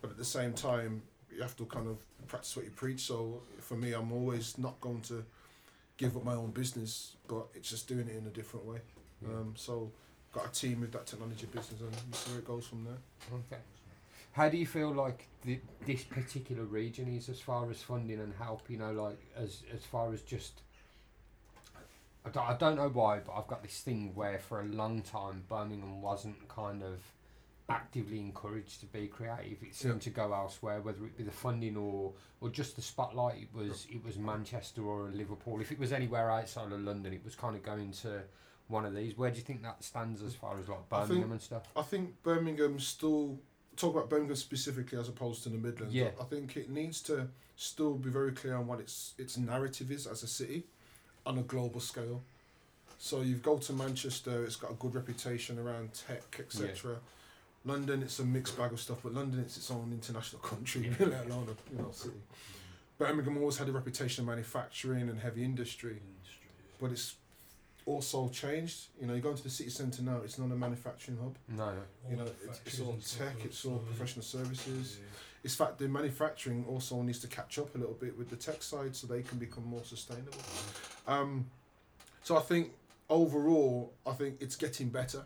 [0.00, 1.02] But at the same time,
[1.34, 1.98] you have to kind of
[2.28, 3.00] practice what you preach.
[3.00, 5.24] So for me, I'm always not going to
[5.96, 8.78] give up my own business, but it's just doing it in a different way.
[9.22, 9.28] Yeah.
[9.36, 9.90] Um, so
[10.32, 12.98] got a team with that technology business, and you see where it goes from there.
[13.32, 13.60] Okay.
[14.32, 18.32] How do you feel like the, this particular region is as far as funding and
[18.34, 18.62] help?
[18.70, 20.62] You know, like as as far as just.
[22.24, 25.00] I don't, I don't know why, but I've got this thing where for a long
[25.02, 27.00] time Birmingham wasn't kind of
[27.70, 29.62] actively encouraged to be creative.
[29.62, 30.00] It seemed Yeah.
[30.00, 33.42] to go elsewhere, whether it be the funding or or just the spotlight.
[33.42, 35.60] It was it was Manchester or Liverpool.
[35.60, 38.22] If it was anywhere outside of London, it was kind of going to
[38.70, 39.16] one of these.
[39.16, 41.62] Where do you think that stands as far as like I think- Birmingham and stuff?
[41.76, 43.38] I think Birmingham still
[43.76, 45.94] talk about Birmingham specifically as opposed to the Midlands.
[45.94, 46.10] Yeah.
[46.20, 50.06] I think it needs to still be very clear on what its its narrative is
[50.06, 50.64] as a city,
[51.26, 52.22] on a global scale.
[52.98, 56.96] So you go to Manchester, it's got a good reputation around tech, etc.
[57.64, 61.06] London, it's a mixed bag of stuff, but London, it's its own international country, Yeah.
[61.06, 62.14] let alone a you know city.
[62.98, 66.76] Birmingham always had a reputation of manufacturing and heavy industry Industry, yeah.
[66.80, 67.14] but it's
[67.86, 68.86] also changed.
[69.00, 71.36] You know, you go into the city centre now; it's not a manufacturing hub.
[71.48, 71.64] No.
[71.64, 71.74] All
[72.10, 74.98] You know, it's, it's all tech, it's all so, professional services.
[75.00, 75.06] yeah.
[75.42, 78.62] It's fact the manufacturing also needs to catch up a little bit with the tech
[78.62, 80.36] side so they can become more sustainable.
[81.06, 81.46] Um,
[82.22, 82.72] so I think
[83.08, 85.24] overall, I think it's getting better.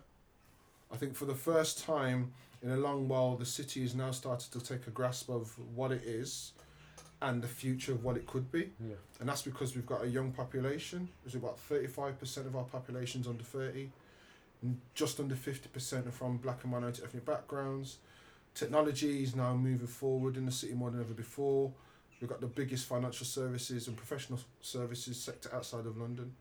[0.93, 2.33] I think for the first time
[2.63, 5.93] in a long while, the city has now started to take a grasp of what
[5.93, 6.53] it is
[7.25, 8.71] and the future of what it could be.
[8.87, 8.97] Yeah.
[9.19, 11.09] And that's because we've got a young population.
[11.25, 13.89] There's about 35% of our population's under 30.
[14.63, 17.97] and Just under 50% are from black and minority ethnic backgrounds.
[18.55, 21.73] Technology is now moving forward in the city more than ever before.
[22.21, 26.35] We've got the biggest financial services and professional services sector outside of London.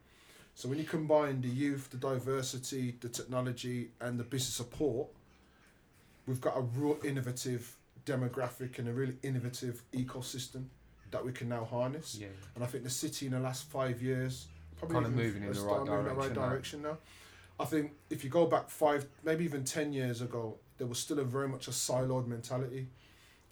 [0.54, 5.08] So when you combine the youth, the diversity, the technology, and the business support,
[6.28, 7.76] we've got a real innovative
[8.06, 10.66] demographic and a really innovative ecosystem
[11.12, 12.18] that we can now harness.
[12.20, 12.28] Yeah.
[12.56, 14.48] And I think the city in the last five years
[14.78, 16.90] probably Kind of moving in the right moving in the right direction now.
[16.92, 16.98] now.
[17.60, 21.20] I think if you go back five, maybe even ten years ago, there was still
[21.20, 22.88] a very much a siloed mentality,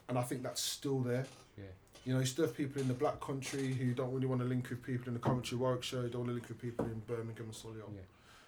[0.10, 1.26] and I think that's still there.
[1.58, 1.64] Yeah.
[2.04, 4.48] You know, you still have people in the black country who don't really want to
[4.48, 7.00] link with people in the Coventry, Warwickshire, who don't want to link with people in
[7.08, 8.02] Birmingham and Solihull, Yeah.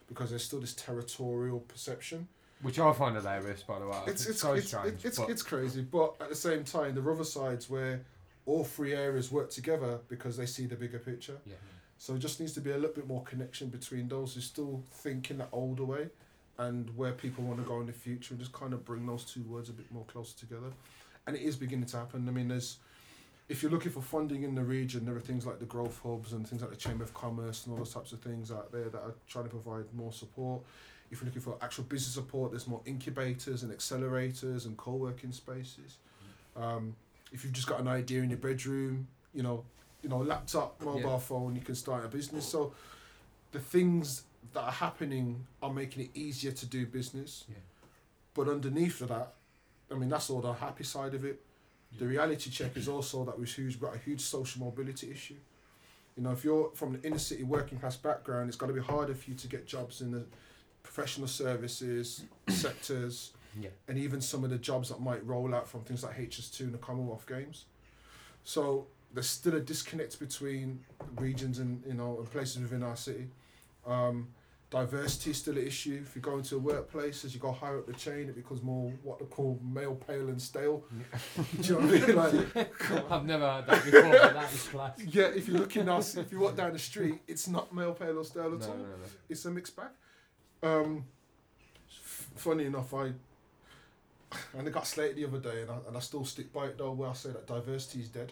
[0.09, 2.27] because there's still this territorial perception.
[2.63, 3.95] Which I find hilarious, by the way.
[3.95, 4.93] I It's it's so it's, strange.
[4.95, 8.01] it's, it's, but it's crazy, but at the same time, there are other sides where
[8.45, 11.37] all three areas work together because they see the bigger picture.
[11.45, 11.53] yeah.
[11.97, 14.83] So it just needs to be a little bit more connection between those who still
[14.91, 16.09] think in that older way
[16.57, 19.23] and where people want to go in the future and just kind of bring those
[19.23, 20.67] two words a bit more closer together.
[21.25, 22.27] And it is beginning to happen.
[22.27, 22.77] I mean, there's
[23.49, 26.33] if you're looking for funding in the region, there are things like the growth hubs
[26.33, 28.89] and things like the Chamber of Commerce and all those types of things out there
[28.89, 30.61] that are trying to provide more support.
[31.13, 35.97] If you're looking for actual business support, there's more incubators and accelerators and co-working spaces.
[36.55, 36.95] Um,
[37.31, 39.63] if you've just got an idea in your bedroom, you know,
[40.01, 41.17] you know, laptop, mobile Yeah.
[41.19, 42.45] phone, you can start a business.
[42.47, 42.73] So
[43.51, 47.45] the things that are happening are making it easier to do business.
[47.47, 47.57] Yeah.
[48.33, 49.35] But underneath of that,
[49.91, 51.41] I mean, that's all the happy side of it.
[51.99, 55.37] The reality check is also that we've huge, got a huge social mobility issue.
[56.17, 58.81] You know, if you're from the inner city working class background, it's got to be
[58.81, 60.25] harder for you to get jobs in the
[60.87, 63.69] professional services sectors Yeah.
[63.87, 66.73] and even some of the jobs that might roll out from things like HS2 and
[66.73, 67.65] the Commonwealth Games.
[68.43, 70.83] So there's still a disconnect between
[71.15, 73.27] regions and you know and places within our city.
[73.85, 74.29] Um,
[74.69, 76.01] diversity is still an issue.
[76.03, 78.61] If you go into a workplace, as you go higher up the chain, it becomes
[78.63, 80.83] more what they call male, pale, and stale.
[81.61, 82.15] Do you know what I mean?
[82.55, 84.99] Like, I've never heard that before, but that is class.
[85.05, 87.93] yeah, if you look in us, if you walk down the street, it's not male,
[87.93, 88.77] pale, or stale No, at no, all.
[88.77, 88.85] no.
[89.29, 89.89] It's a mixed bag.
[90.63, 91.03] Um,
[92.35, 93.11] funny enough, I
[94.57, 96.77] and I got slated the other day, and I, and I still stick by it
[96.77, 98.31] though, where I say that diversity is dead,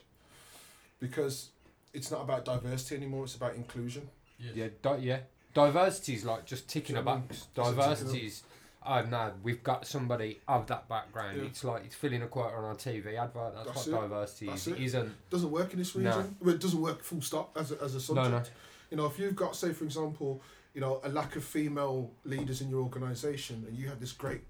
[0.99, 1.49] because
[1.93, 4.07] it's not about diversity anymore; it's about inclusion.
[4.39, 4.55] Yes.
[4.55, 5.19] Yeah, di- yeah.
[5.53, 7.35] Diversity is like just ticking a Do you know what I box.
[7.35, 8.43] It's a ticking Diversity is,
[8.85, 11.37] oh no, we've got somebody of that background.
[11.39, 11.43] Yeah.
[11.47, 13.53] It's like it's filling a quota on our TV advert.
[13.55, 14.01] That's, That's what it.
[14.09, 14.73] diversity That's is.
[14.73, 14.79] it.
[14.79, 15.29] It isn't.
[15.29, 16.09] doesn't work in this No.
[16.09, 16.35] region.
[16.41, 18.29] Well, it doesn't work full stop as a, as a subject.
[18.31, 18.55] No, subject.
[18.55, 18.87] no.
[18.91, 20.41] You know, if you've got, say, for example,
[20.73, 24.41] you know, a lack of female leaders in your organisation, and you have this great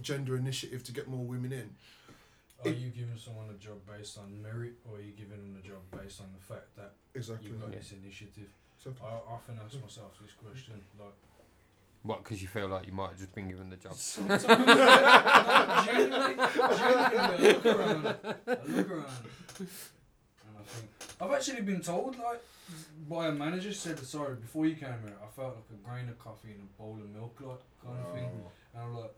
[0.00, 1.74] gender initiative to get more women in,
[2.64, 5.60] Are It- you giving someone a job based on merit, or are you giving them
[5.62, 7.50] a job based on the fact that exactly.
[7.50, 7.78] you've got Yeah.
[7.80, 8.48] this initiative?
[8.82, 11.12] So, I I often ask myself this question, like.
[12.02, 12.22] What?
[12.24, 13.92] Because you feel like you might have just been given the job.
[13.96, 14.54] Sometimes, no,
[15.84, 18.12] genuinely, genuinely, I look around, I
[18.64, 19.10] look around,
[19.58, 20.88] and I think
[21.20, 22.42] I've actually been told like
[23.08, 25.16] by a manager said sorry before you came here.
[25.22, 28.12] I felt like a grain of coffee in a bowl of milk, like kind of
[28.14, 28.28] thing,
[28.74, 29.14] and I'm like,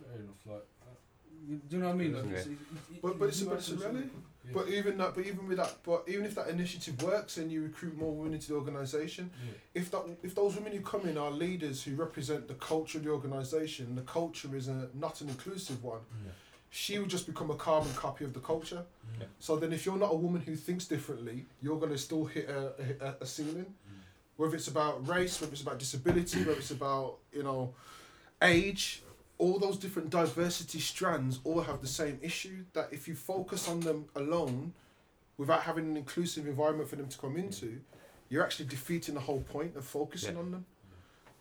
[0.00, 0.66] fair enough, like.
[0.82, 0.86] uh,
[1.48, 2.12] you- Do you know what I mean?
[2.14, 3.94] Like, it's, it, it, But- but it's but it's a have.
[3.94, 4.50] Yeah.
[4.54, 7.62] But even that, but even with that, but even if that initiative works and you
[7.62, 9.52] recruit more women into the organisation, Yeah.
[9.74, 13.04] if that if those women who come in are leaders who represent the culture of
[13.04, 16.32] the organisation, and the culture is a not an inclusive one, Yeah.
[16.74, 18.82] She will just become a carbon copy of the culture.
[19.20, 19.26] Yeah.
[19.38, 22.48] So then, if you're not a woman who thinks differently, you're going to still hit
[22.48, 23.66] a, a, a ceiling.
[23.66, 24.00] Mm.
[24.38, 27.74] Whether it's about race, whether it's about disability, whether it's about you know
[28.40, 29.02] age,
[29.36, 32.64] all those different diversity strands all have the same issue.
[32.72, 34.72] That if you focus on them alone,
[35.36, 37.80] without having an inclusive environment for them to come into,
[38.30, 40.40] you're actually defeating the whole point of focusing Yeah.
[40.40, 40.64] on them.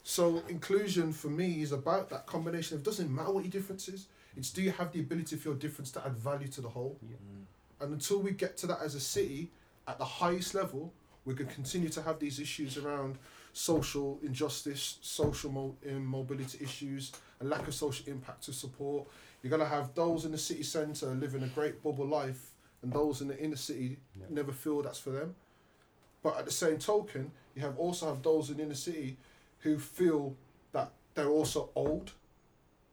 [0.03, 4.07] So inclusion for me is about that combination of doesn't matter what your difference is.
[4.35, 6.97] It's do you have the ability for your difference to add value to the whole?
[7.05, 7.45] Mm.
[7.81, 9.51] And until we get to that as a city
[9.87, 10.93] at the highest level,
[11.25, 13.17] we can continue to have these issues around
[13.53, 19.07] social injustice, social mo- immobility issues, a lack of social impact to support.
[19.41, 22.91] You're going to have those in the city centre living a great bubble life, and
[22.91, 24.25] those in the inner city Yeah.
[24.29, 25.35] never feel that's for them.
[26.23, 29.17] But at the same token, you have also have those in the inner city
[29.61, 30.35] who feel
[30.73, 32.11] that they're also old.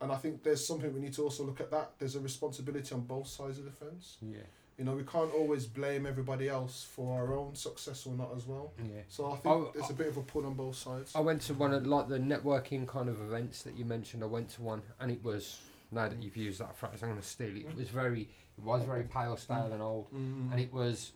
[0.01, 1.93] And I think there's something we need to also look at that.
[1.99, 4.17] There's a responsibility on both sides of the fence.
[4.23, 4.39] Yeah.
[4.79, 8.47] You know, we can't always blame everybody else for our own success or not as
[8.47, 8.73] well.
[8.79, 9.01] Yeah.
[9.09, 11.11] So I think Oh, there's a bit of a pull on both sides.
[11.17, 14.23] I went to one of like the networking kind of events that you mentioned.
[14.23, 15.59] I went to one, and it was
[15.91, 17.67] now that you've used that phrase, I'm going to steal it.
[17.67, 18.23] It was very,
[18.57, 20.53] it was very pale, stale, and old, Mm.
[20.53, 21.11] and it was,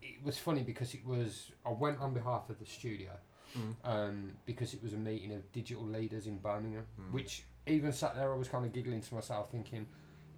[0.00, 1.50] it was funny because it was.
[1.66, 3.10] I went on behalf of the studio,
[3.56, 3.74] Mm.
[3.84, 7.12] um, because it was a meeting of digital leaders in Birmingham, Mm.
[7.12, 9.86] which even sat there, I was kind of giggling to myself, thinking,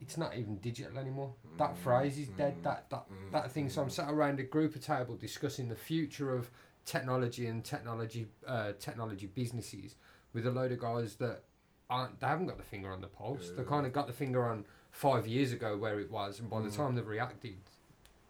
[0.01, 1.35] it's not even digital anymore.
[1.57, 2.63] That phrase is dead.
[2.63, 3.69] That that that thing.
[3.69, 6.51] So I'm sat around a group of table discussing the future of
[6.85, 9.97] technology and technology uh, technology businesses
[10.33, 11.43] with a load of guys that
[11.91, 12.21] aren't.
[12.21, 13.51] They haven't got the finger on the pulse.
[13.51, 13.69] They Yeah.
[13.69, 16.69] kind of got the finger on five years ago where it was, and by the
[16.69, 16.77] Mm.
[16.77, 17.59] time they've reacted.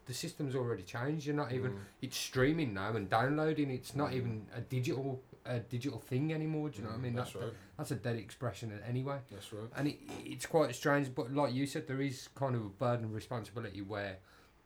[0.09, 1.27] The system's already changed.
[1.27, 1.73] You're not even.
[1.73, 1.79] Mm.
[2.03, 3.71] It's streaming now and downloading.
[3.71, 4.17] It's not Mm.
[4.17, 6.69] even a digital a digital thing anymore.
[6.71, 7.15] Do you know what I mean?
[7.15, 7.53] That's That- right.
[7.79, 9.71] That's a dead expression anyway That's right.
[9.77, 13.05] and it, it's quite strange but like you said there is kind of a burden
[13.07, 14.19] of responsibility where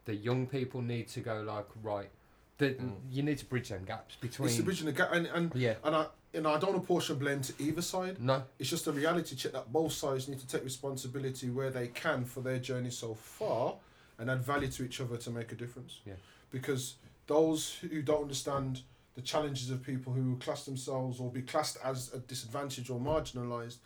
[0.06, 2.10] the young people need to go like right
[2.58, 2.96] the, Mm.
[3.10, 5.74] you need to bridge them gaps between It's the bridging the gap, and and, yeah
[5.84, 8.18] and I you know I don't apportion blame to either side.
[8.20, 11.88] no It's just a reality check that both sides need to take responsibility where they
[11.88, 13.76] can for their journey so far,
[14.22, 15.98] and add value to each other to make a difference.
[16.06, 16.14] Yeah.
[16.50, 16.94] Because
[17.26, 18.82] those who don't understand
[19.14, 23.78] the challenges of people who class themselves or be classed as a disadvantage or marginalised,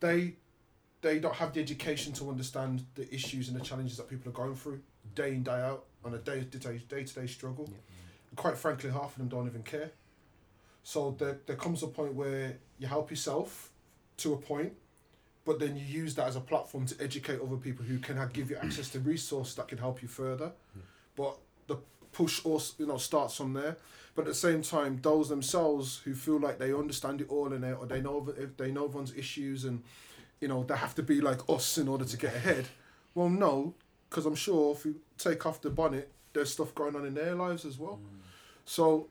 [0.00, 0.36] they
[1.02, 4.32] they don't have the education to understand the issues and the challenges that people are
[4.32, 4.80] going through
[5.14, 5.84] day in day out.
[6.04, 7.68] on a day to day day to day struggle.
[7.68, 7.76] Yeah.
[8.36, 9.90] Quite frankly, half of them don't even care.
[10.84, 13.70] So there there comes a point where you help yourself
[14.18, 14.72] to a point,
[15.44, 18.32] but then you use that as a platform to educate other people who can have,
[18.32, 20.52] give you access to resources that can help you further.
[21.16, 21.36] But
[21.66, 21.76] the
[22.12, 23.76] push also you know starts from there.
[24.14, 27.64] But at the same time, those themselves who feel like they understand it all and
[27.64, 29.82] they, or they know if they know everyone's issues and
[30.40, 32.68] you know they have to be like us in order to get ahead.
[33.14, 33.74] Well, no,
[34.08, 37.34] because I'm sure if you take off the bonnet, there's stuff going on in their
[37.34, 38.00] lives as well.
[38.64, 39.08] So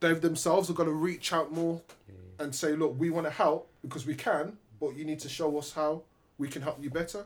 [0.00, 1.80] they've themselves are going to reach out more
[2.38, 5.58] and say, look, we want to help because we can, but you need to show
[5.58, 6.02] us how
[6.38, 7.24] we can help you better.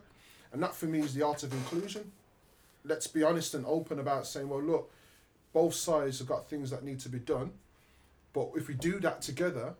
[0.52, 2.12] And that for me is the art of inclusion.
[2.84, 4.90] Let's be honest and open about saying, well, look,
[5.52, 7.52] both sides have got things that need to be done,
[8.32, 9.74] but if we do that together,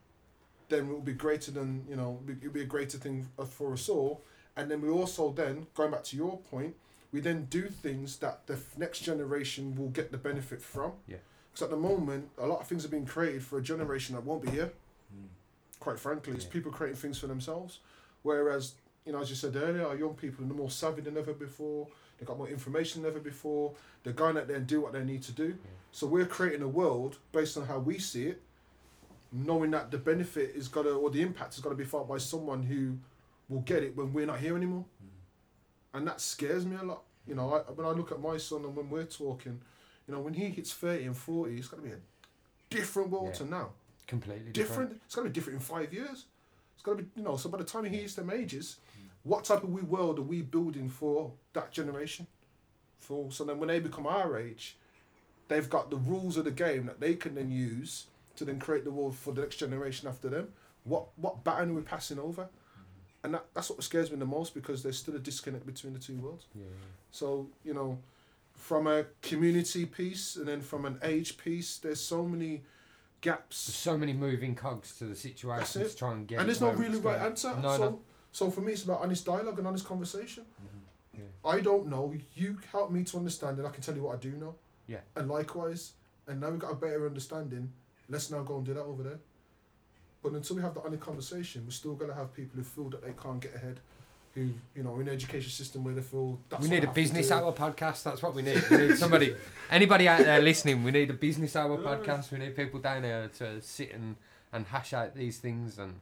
[0.68, 2.20] then it will be greater than you know.
[2.28, 4.22] It'll be a greater thing for us all.
[4.56, 6.74] And then we also then going back to your point,
[7.12, 10.92] we then do things that the next generation will get the benefit from.
[11.06, 11.16] Yeah.
[11.52, 14.24] Because at the moment, a lot of things are being created for a generation that
[14.24, 14.72] won't be here.
[15.14, 15.28] Mm.
[15.82, 16.50] Quite frankly, it's Yeah.
[16.52, 17.80] people creating things for themselves.
[18.22, 18.74] Whereas,
[19.04, 21.88] you know, as you said earlier, our young people are more savvy than ever before.
[22.18, 23.74] They've got more information than ever before.
[24.04, 25.58] They're going out there and do what they need to do.
[25.90, 28.40] So we're creating a world based on how we see it,
[29.32, 32.08] knowing that the benefit is got to, or the impact is got to be felt
[32.08, 32.98] by someone who
[33.48, 34.84] will get it when we're not here anymore.
[35.04, 35.08] Mm.
[35.98, 37.02] And that scares me a lot.
[37.26, 39.60] You know, I, when I look at my son and when we're talking,
[40.06, 42.00] you know, when he hits 30 and 40, it's going to be a
[42.70, 43.32] different world Yeah.
[43.38, 43.70] to now.
[44.06, 44.90] Completely Different.
[44.90, 45.02] different.
[45.06, 46.26] It's going to be different in five years.
[46.74, 48.76] It's going to be, you know, so by the time he hits them ages,
[49.22, 52.26] what type of we world are we building for that generation?
[52.98, 54.76] For so then when they become our age,
[55.48, 58.84] they've got the rules of the game that they can then use to then create
[58.84, 60.48] the world for the next generation after them.
[60.84, 62.42] What what baton are we passing over?
[62.42, 63.24] Mm-hmm.
[63.24, 65.98] And that, that's what scares me the most because there's still a disconnect between the
[65.98, 66.46] two worlds.
[66.54, 66.64] Yeah.
[67.12, 67.98] So, you know,
[68.54, 72.62] from a community piece and then from an age piece, there's so many
[73.22, 73.56] There's gaps.
[73.56, 76.40] so many moving cogs to the situation to try and get.
[76.40, 77.54] and there's no really right answer.
[77.62, 78.00] No, so, no.
[78.32, 80.44] so for me, it's about honest dialogue and honest conversation.
[80.44, 81.20] Mm-hmm.
[81.20, 81.50] Yeah.
[81.50, 82.14] I don't know.
[82.34, 84.54] You help me to understand, and I can tell you what I do know.
[84.86, 84.98] Yeah.
[85.16, 85.92] And likewise,
[86.26, 87.72] and now we've got a better understanding.
[88.08, 89.18] Let's now go and do that over there.
[90.22, 93.02] But until we have the honest conversation, we're still gonna have people who feel that
[93.02, 93.80] they can't get ahead,
[94.34, 97.30] who you know in the education system where they feel that's we need a business
[97.30, 98.02] hour podcast.
[98.02, 98.62] That's what we need.
[98.70, 99.34] We need somebody,
[99.70, 100.84] anybody out there listening.
[100.84, 101.88] We need a business hour Yeah.
[101.88, 102.30] podcast.
[102.32, 104.16] We need people down there to sit and,
[104.52, 105.78] and hash out these things.
[105.78, 105.94] And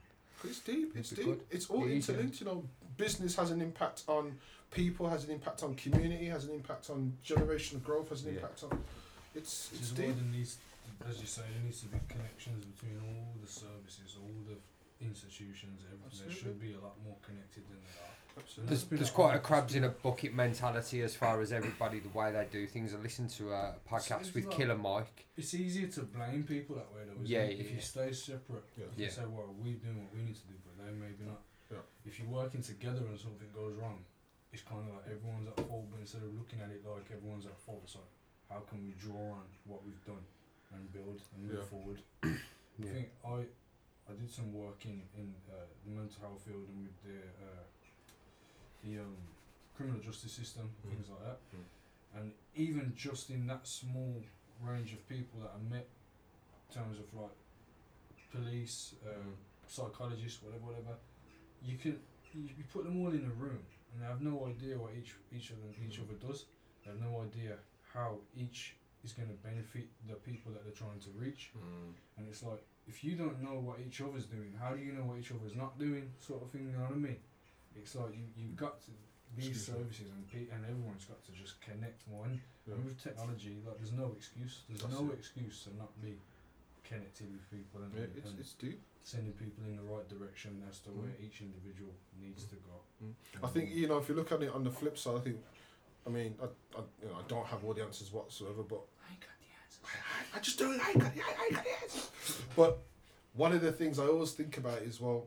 [0.45, 0.93] It's deep.
[0.97, 1.25] It's deep.
[1.25, 1.41] good.
[1.51, 2.41] It's all Yeah, interlinked.
[2.41, 2.65] You know,
[2.97, 4.39] business has an impact on
[4.71, 8.41] people, has an impact on community, has an impact on generational growth, has an Yeah.
[8.41, 8.85] impact on.
[9.35, 10.07] It's Which it's deep.
[10.15, 10.59] there needs,
[11.09, 14.57] as you say, there needs to be connections between all the services, all the
[15.05, 16.29] institutions, everything.
[16.29, 18.15] There should be a lot more connected than they are.
[18.43, 18.69] Absolutely.
[18.69, 22.09] there's, there's a quite a crabs in a bucket mentality as far as everybody the
[22.11, 22.95] way they do things.
[22.95, 25.27] I listened to a podcast it's with not- Killer Mike.
[25.37, 27.15] It's easier to blame people that way, though.
[27.15, 27.57] Isn't Yeah, it?
[27.57, 28.85] yeah, If you stay separate, Yeah.
[28.93, 29.05] if Yeah.
[29.07, 31.41] you say, "Well, we doing what we need to do," but they maybe not.
[31.71, 31.79] Yeah.
[32.05, 34.05] If you're working together and something goes wrong,
[34.53, 37.47] it's kind of like everyone's at fault, but instead of looking at it like everyone's
[37.47, 38.05] at fault, it's like,
[38.51, 40.25] how can we draw on what we've done
[40.75, 41.65] and build and move Yeah.
[41.65, 42.03] forward?
[42.25, 43.47] I think I
[44.11, 47.63] I did some work in in uh, the mental health field and with the uh,
[48.85, 49.17] the um,
[49.77, 50.91] criminal justice system, Mm.
[50.91, 51.39] things like that.
[51.57, 51.65] Mm.
[52.19, 54.15] And even just in that small
[54.63, 55.87] range of people that I met,
[56.69, 57.37] in terms of like
[58.33, 59.35] police, um,
[59.67, 60.97] psychologists, whatever, whatever,
[61.63, 61.99] you can
[62.35, 63.59] you, you put them all in a room
[63.93, 66.05] and they have no idea what each each of them each Mm.
[66.05, 66.47] other does.
[66.85, 67.57] They have no idea
[67.93, 71.51] how each is going to benefit the people that they're trying to reach.
[71.57, 71.95] Mm.
[72.19, 75.05] And it's like, if you don't know what each other's doing, how do you know
[75.05, 76.13] what each other's not doing?
[76.21, 77.17] Sort of thing, you know what I mean?
[77.77, 78.91] It's like you you've got to
[79.37, 82.25] these Excuse services and pe- and everyone's got to just connect more.
[82.27, 82.75] And, Yeah.
[82.75, 84.63] and with technology, like there's no excuse.
[84.69, 85.19] There's That's no it.
[85.19, 86.19] excuse to not be
[86.85, 88.81] connected with people and, Yeah, it's, and it's deep.
[89.03, 91.25] sending people in the right direction as to where Mm.
[91.25, 92.77] each individual needs to go.
[93.05, 93.15] Mm.
[93.45, 95.39] I think you know if you look at it on the flip side, I think,
[96.07, 96.47] I mean, I,
[96.77, 99.81] I you know I don't have all the answers whatsoever, but I got the answers.
[99.85, 100.81] I, I just do it.
[100.85, 102.11] I got, I, I got the answers.
[102.57, 102.79] But
[103.35, 105.27] one of the things I always think about is well,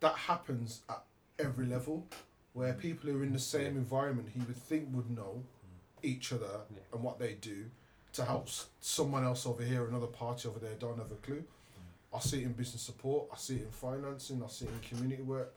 [0.00, 1.04] that happens at
[1.38, 2.06] every level,
[2.52, 2.78] where mm.
[2.78, 6.04] people who are in the same environment he would think would know mm.
[6.04, 6.82] each other Yeah.
[6.92, 7.66] and what they do
[8.14, 11.40] to help s- someone else over here, another party over there, don't have a clue.
[11.42, 12.16] Mm.
[12.16, 13.28] I see it in business support.
[13.32, 14.42] I see it in financing.
[14.44, 15.54] I see it in community work.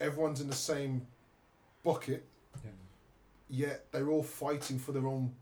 [0.00, 1.06] Everyone's in the same
[1.84, 2.24] bucket,
[3.48, 5.34] yet they're all fighting for their own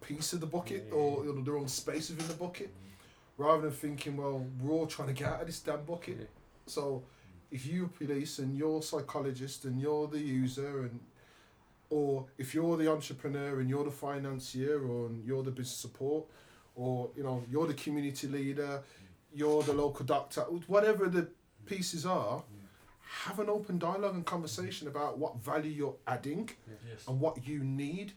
[0.00, 2.72] piece of the bucket or you know, their own space within the bucket,
[3.36, 6.30] rather than thinking, well, we're all trying to get out of this damn bucket.
[6.66, 7.02] So,
[7.50, 11.00] if you're police and you're psychologist and you're the user and
[11.90, 16.24] or if you're the entrepreneur and you're the financier or you're the business support
[16.74, 18.82] or you know you're the community leader
[19.32, 21.28] you're the local doctor whatever the
[21.66, 22.42] pieces are
[23.24, 27.04] have an open dialogue and conversation about what value you're adding Yes.
[27.06, 28.12] and what you need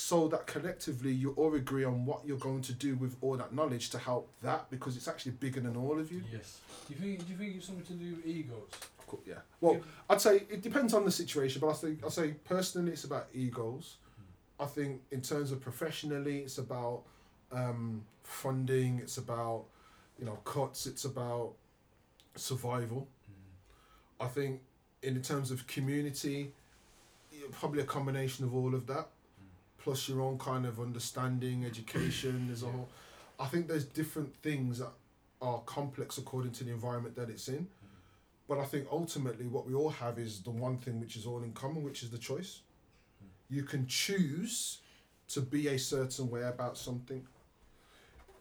[0.00, 3.52] so that collectively you all agree on what you're going to do with all that
[3.52, 6.60] knowledge to help that because it's actually bigger than all of you Yes.
[6.86, 7.26] Do you think?
[7.26, 8.70] Do you think it's something to do with egos?
[9.00, 12.10] Of course, yeah well I'd say it depends on the situation, but I think I
[12.10, 13.96] say personally it's about egos.
[14.60, 17.02] I think in terms of professionally, it's about
[17.50, 19.00] um, funding.
[19.02, 19.64] It's about
[20.16, 20.86] you know cuts.
[20.86, 21.54] It's about
[22.36, 23.08] survival.
[24.20, 24.60] I think
[25.02, 26.52] in terms of community,
[27.50, 29.08] probably a combination of all of that,
[29.88, 32.44] plus your own kind of understanding, education.
[32.48, 32.90] There's a whole.
[33.40, 34.92] I think there's different things that
[35.40, 37.66] are complex according to the environment that it's in.
[38.46, 41.42] But I think ultimately what we all have is the one thing which is all
[41.42, 42.60] in common, which is the choice.
[43.48, 44.80] You can choose
[45.28, 47.26] to be a certain way about something.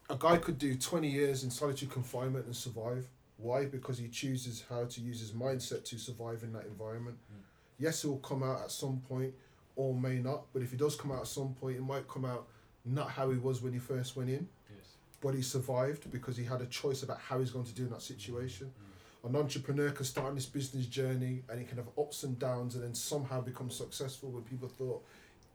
[0.09, 3.07] A guy could do 20 years in solitary confinement and survive.
[3.37, 3.67] Why?
[3.67, 7.17] Because he chooses how to use his mindset to survive in that environment.
[7.31, 7.43] Mm.
[7.79, 9.33] Yes, it will come out at some point
[9.77, 12.25] or may not, but if he does come out at some point, it might come
[12.25, 12.47] out
[12.83, 14.95] not how he was when he first went in, Yes.
[15.21, 17.91] but he survived because he had a choice about how he's going to do in
[17.91, 19.35] that situation mm-hmm.
[19.35, 22.75] an entrepreneur can start on this business journey and he can have ups and downs
[22.75, 25.03] and then somehow become successful when people thought,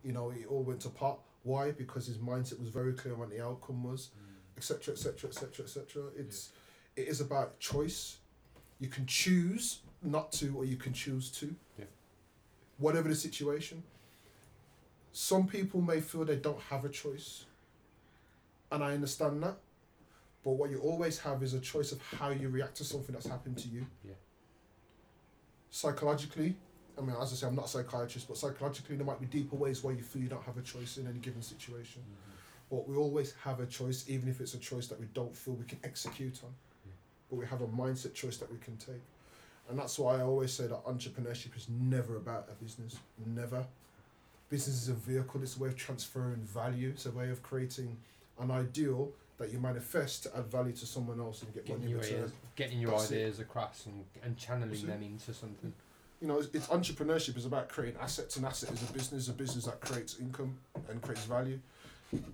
[0.05, 1.19] you know, it all went to pot.
[1.43, 1.73] Why?
[1.73, 4.11] Because his mindset was very clear on what the outcome was,
[4.57, 6.03] etc., etc., etc., etc.
[6.17, 6.51] It's
[6.95, 8.19] it is about choice.
[8.79, 11.55] You can choose not to, or you can choose to.
[11.79, 11.87] Yeah.
[12.79, 13.83] Whatever the situation.
[15.13, 17.45] Some people may feel they don't have a choice,
[18.71, 19.57] and I understand that.
[20.43, 23.29] But what you always have is a choice of how you react to something that's
[23.29, 23.87] happened to you.
[24.05, 24.15] Yeah.
[25.71, 26.57] Psychologically,
[26.99, 29.57] I mean, as I say, I'm not a psychiatrist, but psychologically, there might be deeper
[29.57, 32.03] ways where you feel you don't have a choice in any given situation.
[32.03, 32.77] Mm-hmm.
[32.77, 35.55] But we always have a choice, even if it's a choice that we don't feel
[35.55, 36.51] we can execute on.
[37.31, 39.03] But we have a mindset choice that we can take.
[39.69, 42.99] And that's why I always say that entrepreneurship is never about a business.
[43.25, 43.65] Never.
[44.53, 47.97] Business is a vehicle, it's a way of transferring value, it's a way of creating
[48.39, 51.93] an ideal that you manifest to add value to someone else and get Getting money
[51.93, 52.19] your, return.
[52.19, 53.15] ideas, getting your That's it.
[53.15, 55.73] ideas across and, and channeling them into something.
[56.21, 58.37] You know, it's, it's entrepreneurship is about creating assets.
[58.37, 60.59] and asset is a business, a business that creates income
[60.91, 61.59] and creates value.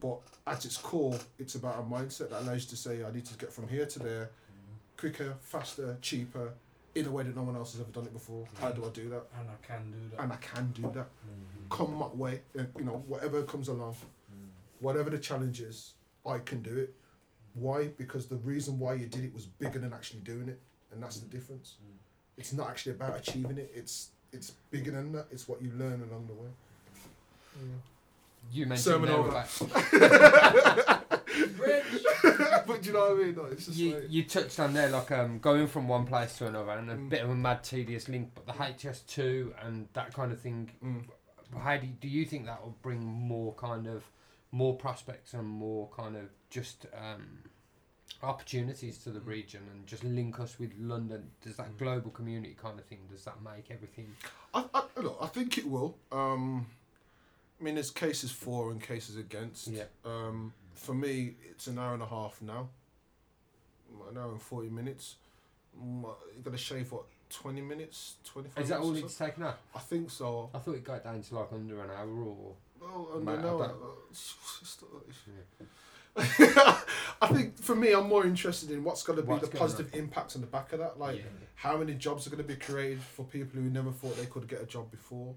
[0.01, 3.27] But at its core, it's about a mindset that allows you to say, I need
[3.27, 4.97] to get from here to there mm-hmm.
[4.97, 6.53] quicker, faster, cheaper,
[6.99, 8.47] in a way that no one else has ever done it before.
[8.61, 9.25] How do I do that?
[9.39, 10.23] And I can do that.
[10.23, 11.07] And I can do that.
[11.07, 11.71] Mhm.
[11.71, 14.49] Come my way, uh, you know, whatever comes along, Mm.
[14.81, 15.95] whatever the challenge is,
[16.27, 16.95] I can do it.
[17.55, 17.89] Why?
[17.89, 20.61] Because the reason why you did it was bigger than actually doing it,
[20.93, 21.77] and that's the difference.
[21.83, 21.97] Mm.
[22.37, 23.71] It's not actually about achieving it.
[23.75, 25.27] It's it's bigger than that.
[25.31, 26.51] It's what you learn along the way.
[28.53, 30.99] You mentioned Sermon there over.
[32.67, 33.57] but do you know what I mean?
[33.57, 36.73] Just you, like, you touched on there like um going from one place to another
[36.73, 37.09] and a Mm.
[37.09, 40.71] bit of a mad tedious link, but the HS2 and that kind of thing.
[40.85, 41.05] mm.
[41.59, 44.05] How do you, do you think that will bring more kind of
[44.53, 47.39] more prospects and more kind of just um,
[48.23, 49.27] opportunities to the Mm.
[49.27, 51.31] region and just link us with London?
[51.43, 51.79] Does that Mm.
[51.79, 53.01] global community kind of thing?
[53.11, 54.15] Does that make everything?
[54.55, 55.97] I, I, look, I think it will.
[56.13, 56.67] Um,
[57.61, 59.69] I mean, there's cases for and cases against.
[59.69, 59.85] Yeah.
[60.05, 62.69] Um, for me, it's an hour and a half now.
[64.11, 65.17] An hour and forty minutes.
[65.79, 66.03] Mm,
[66.37, 68.49] You got to shave what twenty minutes, twenty.
[68.57, 69.61] Is that all it's taken up?
[69.75, 70.51] I think so.
[70.55, 72.55] I thought it got down to like under an hour or.
[72.83, 73.59] Oh, and Mate, I I know.
[73.59, 73.75] don't- uh,
[77.23, 79.95] I think for me, I'm more interested in what's going to be What's the positive
[79.95, 80.99] impact on the back of that.
[80.99, 81.23] Like, yeah.
[81.55, 84.49] how many jobs are going to be created for people who never thought they could
[84.49, 85.35] get a job before?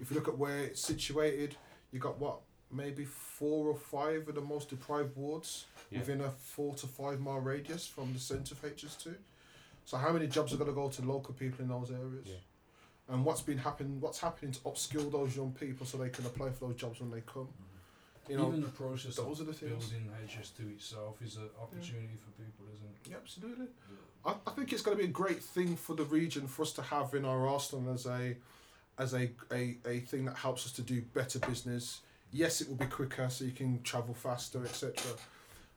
[0.00, 1.56] If you look at where it's situated,
[1.92, 2.40] you got what
[2.70, 6.00] maybe four or five of the most deprived wards Yeah.
[6.00, 9.14] within a four to five mile radius from the centre of HS2.
[9.84, 12.26] So how many jobs are going to go to local people in those areas?
[12.26, 12.34] Yeah.
[13.08, 14.00] And what's been happen?
[14.00, 17.10] What's happening to upskill those young people so they can apply for those jobs when
[17.10, 17.48] they come?
[18.28, 19.86] You know, Even the process those of are the things.
[19.88, 23.10] building HS2 itself is an opportunity for people, isn't it?
[23.10, 23.68] Yeah, absolutely.
[24.26, 26.72] I, I think it's going to be a great thing for the region for us
[26.74, 28.36] to have in our arsenal as a
[28.98, 32.00] as a, a, a thing that helps us to do better business.
[32.32, 34.94] Yes, it will be quicker so you can travel faster, etc.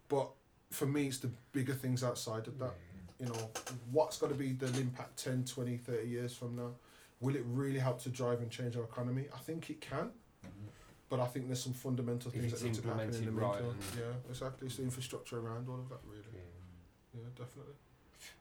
[0.10, 0.30] But
[0.70, 2.74] for me, it's the bigger things outside of that.
[3.20, 3.49] You know,
[3.91, 6.72] what's going to be the impact 10, 20, 30 years from now?
[7.20, 9.26] Will it really help to drive and change our economy?
[9.34, 10.10] I think it can,
[11.08, 13.78] but I think there's some fundamental things that need to happen in the right meantime.
[13.95, 14.68] Yeah, exactly.
[14.68, 16.24] It's the infrastructure around all of that, really.
[17.14, 17.76] Yeah, definitely.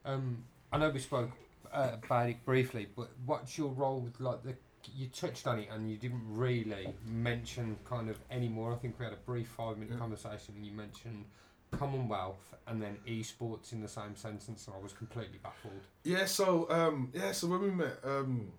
[0.05, 1.31] Um, I know we spoke
[1.73, 4.55] uh, about it briefly, but what's your role with like the
[4.97, 8.73] you touched on it and you didn't really mention kind of any more.
[8.73, 9.99] I think we had a brief five minute Yeah.
[9.99, 11.25] conversation and you mentioned
[11.73, 15.81] Commonwealth and then esports in the same sentence, and I was completely baffled.
[16.03, 18.53] Yeah, so um, yeah, so when we met, um,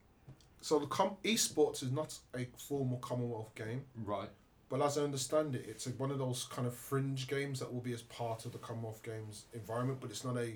[0.61, 4.29] so the com- esports is not a formal Commonwealth game, Right.
[4.69, 7.73] but as I understand it, it's a, one of those kind of fringe games that
[7.73, 10.53] will be as part of the Commonwealth Games environment, but it's not a,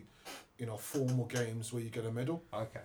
[0.58, 2.42] you know, formal games where you get a medal.
[2.54, 2.80] Okay.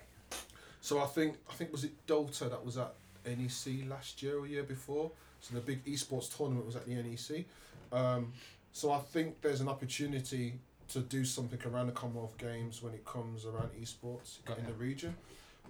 [0.81, 2.95] So I think I think was it Dota that was at
[3.27, 5.11] NEC last year or year before.
[5.41, 7.45] So the big esports tournament was at the NEC.
[7.93, 8.33] Um,
[8.73, 10.55] so I think there's an opportunity
[10.93, 14.73] to do something around the Commonwealth Games when it comes around esports Got in the
[14.73, 15.15] region.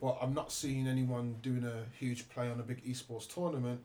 [0.00, 3.80] But I'm not seeing anyone doing a huge play on a big esports tournament.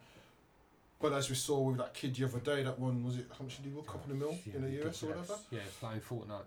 [1.02, 3.44] But as we saw with that kid the other day, that one was it how
[3.44, 3.84] much did he win?
[3.88, 5.36] A couple of mil Yeah, in the US or whatever.
[5.52, 6.46] Yeah, playing Fortnite.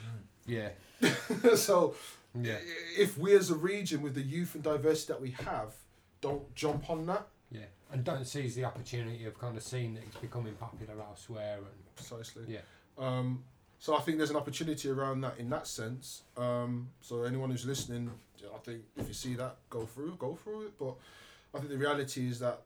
[0.00, 0.70] Mm.
[1.50, 1.54] Yeah.
[1.56, 1.94] so
[2.34, 2.58] Yeah.
[2.96, 5.72] if we as a region with the youth and diversity that we have
[6.20, 7.62] don't jump on that Yeah.
[7.92, 11.94] And don't seize the opportunity of kind of seeing that it's becoming popular elsewhere and
[11.96, 12.60] precisely Yeah.
[12.98, 13.42] um,
[13.80, 17.64] so i think there's an opportunity around that in that sense um, so anyone who's
[17.66, 18.10] listening
[18.54, 20.94] i think if you see that go through go through it but
[21.54, 22.60] i think the reality is that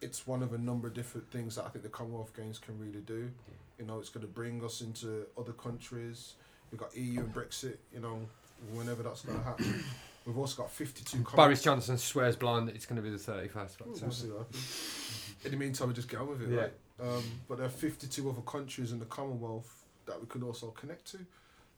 [0.00, 2.78] it's one of a number of different things that i think the commonwealth games can
[2.78, 3.30] really do
[3.78, 6.34] you know it's going to bring us into other countries
[6.70, 8.20] we've got eu and brexit you know
[8.72, 9.84] whenever that's going to happen
[10.26, 13.16] we've also got 52 countries Boris Johnson swears blind that it's going to be the
[13.16, 15.32] 31st of We'll see what happens.
[15.44, 16.60] In the meantime, we just get on with it, Yeah.
[16.62, 16.72] right?
[16.98, 21.10] Um, but there are 52 other countries in the Commonwealth that we could also connect
[21.12, 21.18] to.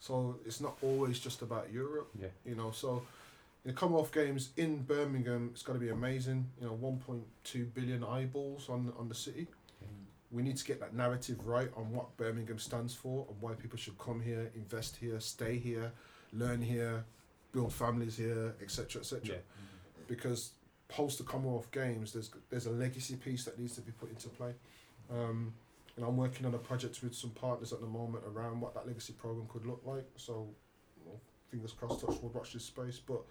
[0.00, 2.28] So it's not always just about Europe, Yeah.
[2.46, 2.70] you know.
[2.70, 3.02] So
[3.64, 6.48] in the Commonwealth Games in Birmingham, it's going to be amazing.
[6.60, 9.48] You know, 1.2 billion eyeballs on on the city.
[10.30, 13.78] We need to get that narrative right on what Birmingham stands for and why people
[13.78, 15.90] should come here, invest here, stay here,
[16.32, 17.04] learn here,
[17.52, 19.40] build families here, etc., etc Yeah.
[20.06, 20.52] because
[20.88, 24.28] post the Commonwealth Games, there's there's a legacy piece that needs to be put into
[24.28, 24.54] play.
[25.10, 25.52] Um,
[25.96, 28.86] and I'm working on a project with some partners at the moment around what that
[28.86, 30.06] legacy program could look like.
[30.16, 30.48] So,
[31.04, 31.20] well,
[31.50, 33.00] fingers crossed, touch wood, watch this space.
[33.04, 33.22] But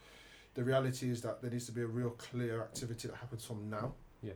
[0.54, 3.70] the reality is that there needs to be a real clear activity that happens from
[3.70, 3.94] now.
[4.22, 4.34] Yeah.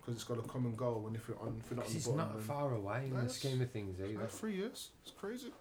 [0.00, 1.90] Because it's got to come and go, and if you're on, if you're not on
[1.92, 4.26] the it's bottom, not far away in the scheme of things either.
[4.26, 4.90] three years.
[5.02, 5.52] It's crazy.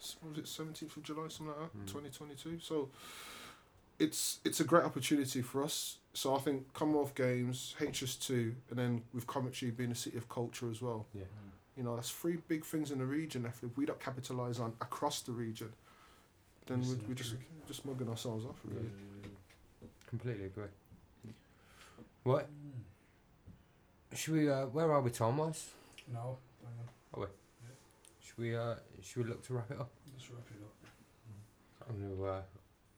[0.00, 1.90] S- was it seventeenth of July, something like that, Mm.
[1.90, 2.58] twenty twenty two.
[2.60, 2.90] So
[3.98, 5.98] it's it's a great opportunity for us.
[6.14, 10.28] So I think Commonwealth Games, HS two, and then with Coventry being a city of
[10.28, 11.06] culture as well.
[11.14, 11.24] Yeah.
[11.76, 13.46] You know, that's three big things in the region.
[13.46, 15.72] If we don't capitalise on across the region,
[16.66, 17.34] then we we just
[17.68, 18.56] just mugging ourselves off.
[18.64, 18.90] Really.
[20.08, 20.64] Completely agree.
[22.24, 22.48] What?
[24.14, 25.70] Should we, uh, where are we time wise?
[26.12, 26.36] No,
[27.14, 27.28] hang on.
[28.40, 29.90] Should we, uh, should we look to wrap it up?
[30.14, 31.90] Let's wrap it up.
[31.90, 32.40] I'm going to, uh,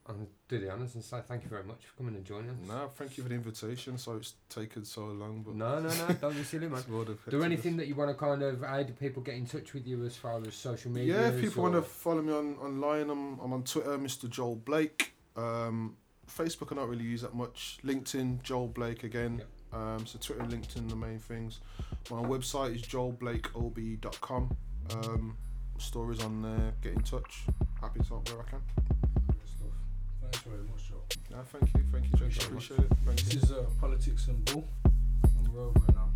[0.06, 2.50] I'm gonna do the honours and say thank you very much for coming and joining
[2.50, 2.56] us.
[2.68, 3.98] No, thank you for the invitation.
[3.98, 6.78] So it's taken so long, but No, no, no, don't be silly, man.
[6.78, 9.34] it's more than Do anything that you want to kind of, how do people get
[9.34, 11.20] in touch with you as far as social media?
[11.20, 14.30] Yeah, if people want to follow me on online, I'm, I'm on Twitter, Mr.
[14.30, 15.12] Joel Blake.
[15.36, 15.96] Um,
[16.30, 17.78] Facebook, I don't really use that much.
[17.84, 19.42] LinkedIn, Joel Blake again.
[19.72, 21.58] Um, so Twitter and LinkedIn, the main things.
[22.10, 24.56] My website is joelblakeob.com.
[24.90, 25.36] Um,
[25.78, 26.74] stories on there.
[26.82, 27.44] Get in touch.
[27.80, 28.60] Happy to help where I can.
[29.26, 29.68] Good stuff.
[30.20, 31.02] Thanks very much, Joe.
[31.30, 32.36] No, thank you, thank you, James.
[32.36, 32.92] You very Appreciate it.
[33.04, 33.40] Thank you.
[33.40, 36.11] This is uh, Politics and Bull, and we're over now.